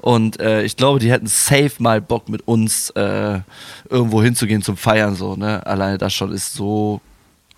Und 0.00 0.40
äh, 0.40 0.62
ich 0.62 0.76
glaube, 0.76 0.98
die 0.98 1.10
hätten 1.10 1.26
safe 1.28 1.72
mal 1.78 2.00
Bock 2.00 2.28
mit 2.28 2.46
uns 2.48 2.90
äh, 2.90 3.40
irgendwo 3.88 4.20
hinzugehen 4.22 4.60
zum 4.60 4.76
Feiern 4.76 5.14
so, 5.14 5.36
ne? 5.36 5.64
Alleine 5.64 5.96
das 5.96 6.12
schon 6.12 6.32
ist 6.32 6.54
so. 6.54 7.00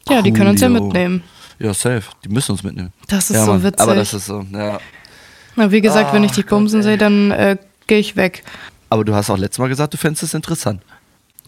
Ja, 0.08 0.20
die 0.20 0.32
können 0.32 0.50
uns 0.50 0.60
ja 0.60 0.68
mitnehmen. 0.68 1.22
Ja, 1.58 1.72
safe. 1.72 2.02
Die 2.22 2.28
müssen 2.28 2.52
uns 2.52 2.62
mitnehmen. 2.62 2.92
Das 3.08 3.30
ist 3.30 3.36
ja, 3.36 3.44
so 3.46 3.52
Mann. 3.52 3.62
witzig. 3.62 3.80
Aber 3.80 3.94
das 3.94 4.12
ist 4.12 4.26
so, 4.26 4.44
ja. 4.52 4.78
Na, 5.56 5.70
wie 5.70 5.80
gesagt, 5.80 6.12
wenn 6.12 6.24
ich 6.24 6.32
dich 6.32 6.44
bumsen 6.46 6.82
sehe, 6.82 6.98
dann 6.98 7.30
äh, 7.30 7.56
gehe 7.86 7.98
ich 7.98 8.16
weg. 8.16 8.44
Aber 8.90 9.04
du 9.04 9.14
hast 9.14 9.30
auch 9.30 9.38
letztes 9.38 9.58
Mal 9.58 9.68
gesagt, 9.68 9.94
du 9.94 9.96
fändest 9.96 10.24
es 10.24 10.34
interessant. 10.34 10.82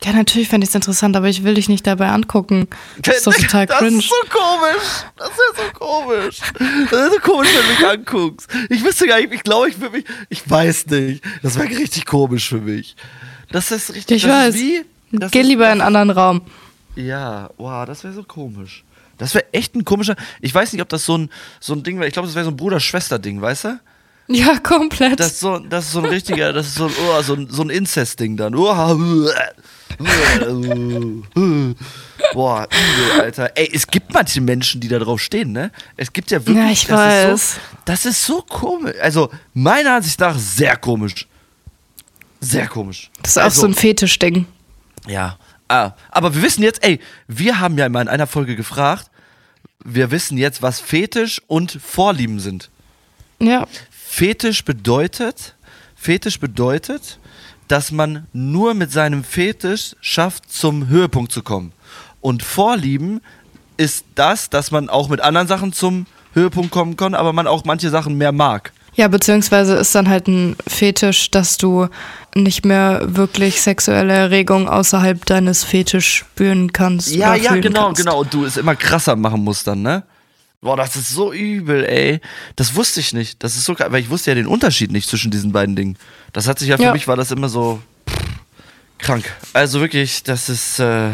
Ja, 0.06 0.12
natürlich 0.12 0.48
fände 0.48 0.64
ich 0.64 0.68
es 0.68 0.74
interessant, 0.76 1.16
aber 1.16 1.28
ich 1.28 1.42
will 1.42 1.54
dich 1.54 1.68
nicht 1.68 1.84
dabei 1.84 2.08
angucken. 2.10 2.68
Das 3.02 3.16
ist 3.16 3.26
doch 3.26 3.34
total 3.34 3.66
Das 3.66 3.78
cringe. 3.78 3.98
ist 3.98 4.08
so 4.08 4.14
komisch. 4.30 5.04
Das 5.16 5.28
ist 5.30 5.56
so 5.56 5.78
komisch. 5.78 6.38
Das 6.92 7.06
ist 7.08 7.12
so 7.14 7.20
komisch, 7.20 7.48
wenn 7.52 7.62
du 7.62 7.68
mich 7.72 7.86
anguckst. 7.88 8.48
Ich 8.70 8.84
wüsste 8.84 9.08
gar 9.08 9.18
nicht, 9.20 9.32
ich 9.32 9.42
glaube, 9.42 9.68
ich 9.68 9.80
würde 9.80 9.96
mich, 9.96 10.04
ich 10.28 10.48
weiß 10.48 10.86
nicht. 10.86 11.24
Das 11.42 11.56
wäre 11.58 11.68
richtig 11.68 12.06
komisch 12.06 12.48
für 12.48 12.60
mich. 12.60 12.94
Das 13.50 13.72
ist 13.72 13.94
richtig, 13.94 14.18
Ich 14.18 14.22
das 14.22 14.30
weiß. 14.30 14.54
Wie, 14.54 14.84
das 15.10 15.32
Geh 15.32 15.40
ist, 15.40 15.46
lieber 15.48 15.64
das 15.64 15.74
in 15.74 15.80
einen 15.80 15.96
anderen 15.96 16.10
Raum. 16.16 16.42
Ja, 16.94 17.50
wow, 17.56 17.84
das 17.84 18.04
wäre 18.04 18.14
so 18.14 18.22
komisch. 18.22 18.84
Das 19.18 19.34
wäre 19.34 19.46
echt 19.52 19.74
ein 19.74 19.84
komischer, 19.84 20.14
ich 20.40 20.54
weiß 20.54 20.72
nicht, 20.72 20.82
ob 20.82 20.88
das 20.88 21.04
so 21.04 21.18
ein, 21.18 21.30
so 21.58 21.72
ein 21.72 21.82
Ding 21.82 21.96
wäre, 21.98 22.06
ich 22.06 22.12
glaube, 22.12 22.28
das 22.28 22.34
wäre 22.36 22.44
so 22.44 22.52
ein 22.52 22.56
Bruder-Schwester-Ding, 22.56 23.40
weißt 23.40 23.64
du? 23.64 23.80
Ja, 24.28 24.58
komplett. 24.58 25.20
Das 25.20 25.32
ist 25.32 25.40
so, 25.40 25.58
das 25.58 25.86
ist 25.86 25.92
so 25.92 26.00
ein 26.00 26.06
richtiger, 26.06 26.52
das 26.52 26.66
ist 26.68 26.74
so 26.74 26.86
ein, 26.86 26.92
oh, 27.08 27.22
so 27.22 27.34
ein, 27.34 27.48
so 27.48 27.62
ein 27.62 27.70
Inzest-Ding 27.70 28.36
dann. 28.36 28.54
Oh, 28.54 28.74
Boah, 32.32 32.68
übel, 32.68 33.20
Alter. 33.20 33.52
Ey, 33.54 33.70
es 33.72 33.86
gibt 33.86 34.12
manche 34.12 34.40
Menschen, 34.40 34.80
die 34.80 34.88
da 34.88 34.98
drauf 34.98 35.20
stehen, 35.20 35.52
ne? 35.52 35.70
Es 35.96 36.12
gibt 36.12 36.30
ja 36.30 36.38
wirklich. 36.44 36.56
Ja, 36.56 36.70
ich 36.70 36.86
das 36.86 36.98
weiß. 36.98 37.34
Ist 37.34 37.54
so, 37.54 37.60
das 37.84 38.06
ist 38.06 38.24
so 38.24 38.42
komisch. 38.42 38.96
Also, 39.00 39.30
meiner 39.54 39.94
Ansicht 39.94 40.18
nach 40.20 40.36
sehr 40.38 40.76
komisch. 40.76 41.26
Sehr 42.40 42.66
komisch. 42.66 43.10
das 43.22 43.32
ist 43.32 43.38
auch 43.38 43.44
also, 43.44 43.60
so 43.62 43.66
ein 43.68 43.74
Fetischding. 43.74 44.46
Ja. 45.06 45.38
Ah, 45.68 45.92
aber 46.10 46.34
wir 46.34 46.42
wissen 46.42 46.62
jetzt, 46.62 46.84
ey, 46.84 47.00
wir 47.26 47.58
haben 47.58 47.76
ja 47.78 47.88
mal 47.88 48.02
in 48.02 48.08
einer 48.08 48.26
Folge 48.26 48.54
gefragt, 48.54 49.10
wir 49.84 50.10
wissen 50.10 50.38
jetzt, 50.38 50.62
was 50.62 50.80
Fetisch 50.80 51.42
und 51.46 51.72
Vorlieben 51.82 52.38
sind. 52.38 52.70
Ja. 53.40 53.66
Fetisch 54.08 54.64
bedeutet, 54.64 55.54
Fetisch 55.94 56.40
bedeutet, 56.40 57.18
dass 57.68 57.90
man 57.90 58.26
nur 58.32 58.72
mit 58.72 58.90
seinem 58.90 59.24
Fetisch 59.24 59.94
schafft, 60.00 60.50
zum 60.50 60.88
Höhepunkt 60.88 61.32
zu 61.32 61.42
kommen. 61.42 61.72
Und 62.20 62.42
Vorlieben 62.42 63.20
ist 63.76 64.04
das, 64.14 64.48
dass 64.48 64.70
man 64.70 64.88
auch 64.88 65.08
mit 65.08 65.20
anderen 65.20 65.48
Sachen 65.48 65.72
zum 65.72 66.06
Höhepunkt 66.32 66.70
kommen 66.70 66.96
kann, 66.96 67.14
aber 67.14 67.32
man 67.32 67.46
auch 67.46 67.64
manche 67.64 67.90
Sachen 67.90 68.16
mehr 68.16 68.32
mag. 68.32 68.72
Ja, 68.94 69.08
beziehungsweise 69.08 69.74
ist 69.74 69.94
dann 69.94 70.08
halt 70.08 70.28
ein 70.28 70.56
Fetisch, 70.66 71.30
dass 71.30 71.58
du 71.58 71.88
nicht 72.34 72.64
mehr 72.64 73.02
wirklich 73.04 73.60
sexuelle 73.60 74.14
Erregung 74.14 74.68
außerhalb 74.68 75.26
deines 75.26 75.64
Fetisch 75.64 76.14
spüren 76.14 76.72
kannst. 76.72 77.14
Ja, 77.14 77.34
ja, 77.34 77.56
genau, 77.56 77.86
kannst. 77.86 78.00
genau. 78.00 78.20
Und 78.20 78.32
du 78.32 78.46
es 78.46 78.56
immer 78.56 78.74
krasser 78.74 79.16
machen 79.16 79.44
musst 79.44 79.66
dann, 79.66 79.82
ne? 79.82 80.04
Boah, 80.60 80.76
das 80.76 80.96
ist 80.96 81.10
so 81.10 81.32
übel, 81.32 81.84
ey. 81.84 82.20
Das 82.56 82.74
wusste 82.74 83.00
ich 83.00 83.12
nicht. 83.12 83.42
Das 83.44 83.56
ist 83.56 83.64
so 83.64 83.74
geil, 83.74 83.88
weil 83.90 84.00
ich 84.00 84.10
wusste 84.10 84.30
ja 84.30 84.34
den 84.34 84.46
Unterschied 84.46 84.90
nicht 84.90 85.08
zwischen 85.08 85.30
diesen 85.30 85.52
beiden 85.52 85.76
Dingen. 85.76 85.96
Das 86.32 86.48
hat 86.48 86.58
sich 86.58 86.68
ja 86.68 86.76
für 86.76 86.84
Ja. 86.84 86.92
mich 86.92 87.06
war 87.06 87.16
das 87.16 87.30
immer 87.30 87.48
so 87.48 87.80
pff, 88.08 88.16
krank. 88.98 89.24
Also 89.52 89.80
wirklich, 89.80 90.22
das 90.22 90.48
ist 90.48 90.80
äh, 90.80 91.10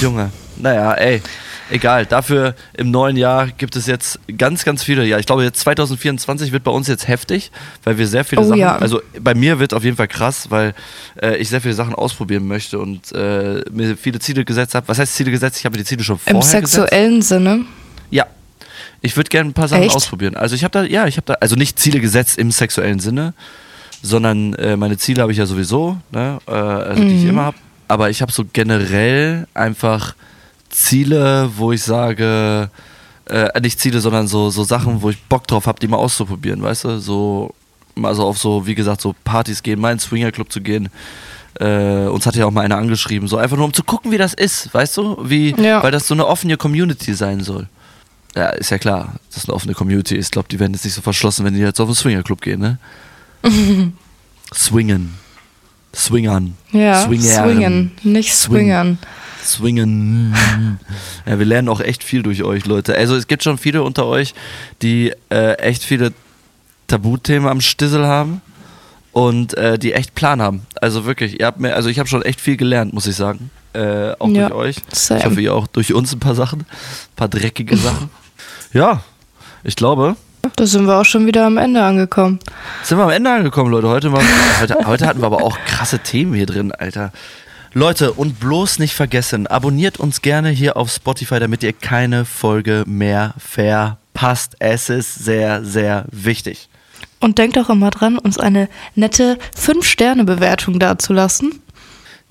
Junge. 0.00 0.32
Naja, 0.56 0.94
ey, 0.94 1.22
egal. 1.70 2.06
Dafür 2.06 2.54
im 2.74 2.90
neuen 2.90 3.16
Jahr 3.16 3.46
gibt 3.48 3.76
es 3.76 3.86
jetzt 3.86 4.18
ganz, 4.38 4.64
ganz 4.64 4.82
viele. 4.82 5.04
Ja, 5.04 5.18
ich 5.18 5.26
glaube 5.26 5.44
jetzt 5.44 5.60
2024 5.60 6.50
wird 6.50 6.64
bei 6.64 6.70
uns 6.70 6.88
jetzt 6.88 7.06
heftig, 7.08 7.52
weil 7.84 7.98
wir 7.98 8.08
sehr 8.08 8.24
viele 8.24 8.40
Oh 8.40 8.44
Sachen. 8.48 8.58
ja. 8.58 8.76
Also 8.78 9.00
bei 9.20 9.34
mir 9.34 9.58
wird 9.60 9.74
auf 9.74 9.84
jeden 9.84 9.96
Fall 9.98 10.08
krass, 10.08 10.50
weil 10.50 10.74
äh, 11.22 11.36
ich 11.36 11.50
sehr 11.50 11.60
viele 11.60 11.74
Sachen 11.74 11.94
ausprobieren 11.94 12.48
möchte 12.48 12.78
und 12.78 13.12
äh, 13.12 13.62
mir 13.70 13.96
viele 13.98 14.18
Ziele 14.18 14.44
gesetzt 14.46 14.74
habe. 14.74 14.88
Was 14.88 14.98
heißt 14.98 15.14
Ziele 15.14 15.30
gesetzt? 15.30 15.58
Ich 15.58 15.66
habe 15.66 15.74
mir 15.76 15.82
die 15.84 15.88
Ziele 15.88 16.02
schon 16.02 16.16
Im 16.24 16.40
vorher 16.40 16.62
gesetzt. 16.62 16.72
sexuellen 16.72 17.20
Sinne. 17.22 17.64
Ich 19.02 19.16
würde 19.16 19.28
gerne 19.28 19.50
ein 19.50 19.54
paar 19.54 19.68
Sachen 19.68 19.82
Echt? 19.84 19.94
ausprobieren. 19.94 20.36
Also 20.36 20.54
ich 20.54 20.64
habe 20.64 20.72
da, 20.72 20.82
ja, 20.84 21.06
ich 21.06 21.16
habe 21.16 21.26
da, 21.26 21.34
also 21.34 21.54
nicht 21.56 21.78
Ziele 21.78 22.00
gesetzt 22.00 22.38
im 22.38 22.50
sexuellen 22.50 22.98
Sinne, 22.98 23.34
sondern 24.02 24.54
äh, 24.54 24.76
meine 24.76 24.96
Ziele 24.98 25.22
habe 25.22 25.32
ich 25.32 25.38
ja 25.38 25.46
sowieso, 25.46 25.98
ne, 26.12 26.38
äh, 26.46 26.50
also 26.52 27.02
die 27.02 27.14
ich 27.16 27.22
Mhm. 27.24 27.30
immer 27.30 27.44
habe. 27.44 27.56
Aber 27.88 28.10
ich 28.10 28.20
habe 28.22 28.32
so 28.32 28.44
generell 28.52 29.46
einfach 29.54 30.14
Ziele, 30.70 31.50
wo 31.56 31.72
ich 31.72 31.82
sage, 31.82 32.70
äh, 33.28 33.60
nicht 33.60 33.80
Ziele, 33.80 34.00
sondern 34.00 34.26
so, 34.28 34.50
so 34.50 34.64
Sachen, 34.64 35.02
wo 35.02 35.10
ich 35.10 35.22
Bock 35.24 35.46
drauf 35.46 35.66
habe, 35.66 35.78
die 35.80 35.88
mal 35.88 35.96
auszuprobieren, 35.96 36.62
weißt 36.62 36.84
du? 36.84 36.98
So, 36.98 37.54
mal 37.94 38.14
so 38.14 38.24
auf 38.24 38.38
so, 38.38 38.66
wie 38.66 38.74
gesagt, 38.74 39.00
so 39.00 39.14
Partys 39.24 39.62
gehen, 39.62 39.80
mal 39.80 39.90
in 39.92 39.96
den 39.98 40.00
Swingerclub 40.02 40.52
zu 40.52 40.60
gehen. 40.60 40.88
Äh, 41.58 42.06
uns 42.08 42.26
hat 42.26 42.36
ja 42.36 42.44
auch 42.46 42.50
mal 42.50 42.60
einer 42.62 42.76
angeschrieben, 42.76 43.28
so 43.28 43.36
einfach 43.38 43.56
nur 43.56 43.64
um 43.66 43.72
zu 43.72 43.82
gucken, 43.82 44.10
wie 44.12 44.18
das 44.18 44.34
ist, 44.34 44.72
weißt 44.74 44.96
du? 44.98 45.16
Wie, 45.24 45.54
Ja. 45.58 45.82
weil 45.82 45.90
das 45.92 46.06
so 46.06 46.14
eine 46.14 46.26
offene 46.26 46.56
Community 46.58 47.14
sein 47.14 47.40
soll. 47.40 47.68
Ja, 48.36 48.50
ist 48.50 48.70
ja 48.70 48.78
klar, 48.78 49.14
dass 49.30 49.38
es 49.44 49.48
eine 49.48 49.54
offene 49.54 49.72
Community 49.74 50.14
ist. 50.14 50.26
Ich 50.26 50.30
glaube, 50.30 50.48
die 50.50 50.60
werden 50.60 50.74
jetzt 50.74 50.84
nicht 50.84 50.94
so 50.94 51.00
verschlossen, 51.00 51.44
wenn 51.46 51.54
die 51.54 51.60
jetzt 51.60 51.80
auf 51.80 51.88
den 51.88 51.94
Swingerclub 51.94 52.40
gehen, 52.42 52.60
ne? 52.60 52.78
Swingen. 54.54 55.14
Swingern. 55.94 56.54
Ja, 56.72 57.02
Swingern. 57.06 57.44
swingen, 57.48 57.92
nicht 58.02 58.34
Swing. 58.34 58.52
swingern. 58.56 58.98
Swingen. 59.42 60.34
Ja, 61.26 61.38
wir 61.40 61.46
lernen 61.46 61.68
auch 61.68 61.80
echt 61.80 62.04
viel 62.04 62.22
durch 62.22 62.42
euch, 62.44 62.66
Leute. 62.66 62.94
Also 62.96 63.16
es 63.16 63.26
gibt 63.26 63.42
schon 63.42 63.58
viele 63.58 63.82
unter 63.82 64.06
euch, 64.06 64.34
die 64.82 65.12
äh, 65.30 65.54
echt 65.54 65.82
viele 65.82 66.12
Tabuthemen 66.86 67.48
am 67.48 67.60
Stissel 67.60 68.06
haben 68.06 68.40
und 69.12 69.54
äh, 69.54 69.76
die 69.78 69.92
echt 69.92 70.14
Plan 70.14 70.40
haben. 70.40 70.66
Also 70.80 71.04
wirklich, 71.04 71.40
ihr 71.40 71.46
habt 71.46 71.58
mir, 71.58 71.74
also 71.74 71.88
ich 71.88 71.98
habe 71.98 72.08
schon 72.08 72.22
echt 72.22 72.40
viel 72.40 72.56
gelernt, 72.56 72.92
muss 72.92 73.06
ich 73.08 73.16
sagen. 73.16 73.50
Äh, 73.72 74.12
auch 74.20 74.28
Ja, 74.28 74.48
durch 74.50 74.60
euch. 74.60 74.76
same. 74.92 75.18
Ich 75.20 75.26
hoffe, 75.26 75.40
ihr 75.40 75.52
auch 75.54 75.66
durch 75.66 75.92
uns 75.94 76.12
ein 76.12 76.20
paar 76.20 76.34
Sachen, 76.36 76.60
ein 76.60 76.66
paar 77.16 77.28
dreckige 77.28 77.76
Sachen. 77.76 78.10
Ja, 78.76 79.00
ich 79.64 79.74
glaube, 79.74 80.16
Da 80.56 80.66
sind 80.66 80.84
wir 80.84 81.00
auch 81.00 81.06
schon 81.06 81.24
wieder 81.24 81.46
am 81.46 81.56
Ende 81.56 81.82
angekommen. 81.82 82.40
Sind 82.82 82.98
wir 82.98 83.04
am 83.04 83.10
Ende 83.10 83.32
angekommen, 83.32 83.70
Leute. 83.70 83.88
Heute, 83.88 84.12
war, 84.12 84.20
heute, 84.60 84.76
heute 84.84 85.06
hatten 85.06 85.22
wir 85.22 85.26
aber 85.26 85.42
auch 85.42 85.58
krasse 85.64 85.98
Themen 85.98 86.34
hier 86.34 86.44
drin, 86.44 86.72
Alter. 86.72 87.10
Leute, 87.72 88.12
und 88.12 88.38
bloß 88.38 88.78
nicht 88.78 88.94
vergessen, 88.94 89.46
abonniert 89.46 89.98
uns 89.98 90.20
gerne 90.20 90.50
hier 90.50 90.76
auf 90.76 90.90
Spotify, 90.90 91.40
damit 91.40 91.62
ihr 91.62 91.72
keine 91.72 92.26
Folge 92.26 92.84
mehr 92.86 93.32
verpasst. 93.38 94.56
Es 94.58 94.90
ist 94.90 95.24
sehr, 95.24 95.64
sehr 95.64 96.04
wichtig. 96.12 96.68
Und 97.18 97.38
denkt 97.38 97.56
auch 97.56 97.70
immer 97.70 97.90
dran, 97.90 98.18
uns 98.18 98.38
eine 98.38 98.68
nette 98.94 99.38
5-Sterne-Bewertung 99.58 100.78
dazulassen. 100.78 101.62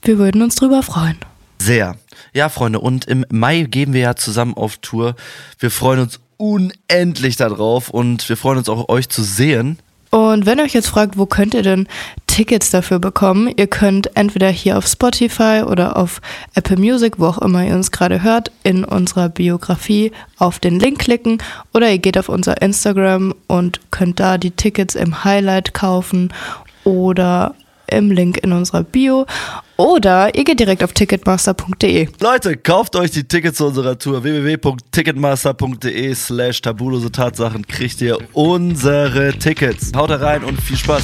Wir 0.04 0.20
würden 0.20 0.44
uns 0.44 0.54
drüber 0.54 0.84
freuen. 0.84 1.18
Sehr. 1.58 1.96
Ja, 2.34 2.50
Freunde, 2.50 2.80
und 2.82 3.06
im 3.06 3.26
Mai 3.32 3.64
gehen 3.64 3.94
wir 3.94 4.02
ja 4.02 4.16
zusammen 4.16 4.54
auf 4.54 4.78
Tour. 4.78 5.16
Wir 5.58 5.72
freuen 5.72 6.02
uns 6.02 6.20
unendlich 6.38 7.36
darauf 7.36 7.90
und 7.90 8.28
wir 8.30 8.38
freuen 8.38 8.60
uns 8.60 8.70
auch, 8.70 8.90
euch 8.90 9.10
zu 9.10 9.24
sehen. 9.24 9.80
Und 10.12 10.46
wenn 10.46 10.60
ihr 10.60 10.64
euch 10.64 10.74
jetzt 10.74 10.88
fragt, 10.88 11.18
wo 11.18 11.26
könnt 11.26 11.54
ihr 11.54 11.62
denn 11.62 11.88
Tickets 12.26 12.70
dafür 12.70 13.00
bekommen, 13.00 13.52
ihr 13.54 13.68
könnt 13.68 14.16
entweder 14.16 14.50
hier 14.50 14.78
auf 14.78 14.88
Spotify 14.88 15.64
oder 15.68 15.98
auf 15.98 16.22
Apple 16.54 16.78
Music, 16.78 17.20
wo 17.20 17.26
auch 17.26 17.38
immer 17.40 17.66
ihr 17.66 17.76
uns 17.76 17.92
gerade 17.92 18.24
hört, 18.24 18.50
in 18.64 18.86
unserer 18.86 19.28
Biografie 19.28 20.14
auf 20.38 20.60
den 20.60 20.80
Link 20.80 21.00
klicken 21.00 21.40
oder 21.74 21.92
ihr 21.92 21.98
geht 21.98 22.18
auf 22.18 22.30
unser 22.30 22.62
Instagram 22.62 23.36
und 23.48 23.82
könnt 23.92 24.22
da 24.22 24.38
die 24.38 24.52
Tickets 24.52 24.96
im 24.96 25.26
Highlight 25.26 25.74
kaufen 25.74 26.34
oder 26.86 27.56
im 27.88 28.12
Link 28.12 28.38
in 28.38 28.52
unserer 28.52 28.84
Bio. 28.84 29.26
Oder 29.78 30.36
ihr 30.36 30.44
geht 30.44 30.60
direkt 30.60 30.84
auf 30.84 30.94
ticketmaster.de. 30.94 32.08
Leute, 32.22 32.56
kauft 32.58 32.96
euch 32.96 33.12
die 33.12 33.26
Tickets 33.26 33.58
zu 33.58 33.68
unserer 33.68 34.00
Tour. 34.00 34.24
www.ticketmaster.de 34.24 36.16
slash 36.16 36.62
tabulose 36.62 37.12
Tatsachen 37.12 37.68
kriegt 37.68 38.02
ihr 38.02 38.18
unsere 38.34 39.38
Tickets. 39.38 39.92
Haut 39.96 40.10
rein 40.12 40.44
und 40.44 40.62
viel 40.62 40.78
Spaß. 40.78 41.04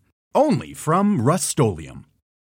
Only 0.33 0.73
from 0.73 1.21
Rust 1.21 1.49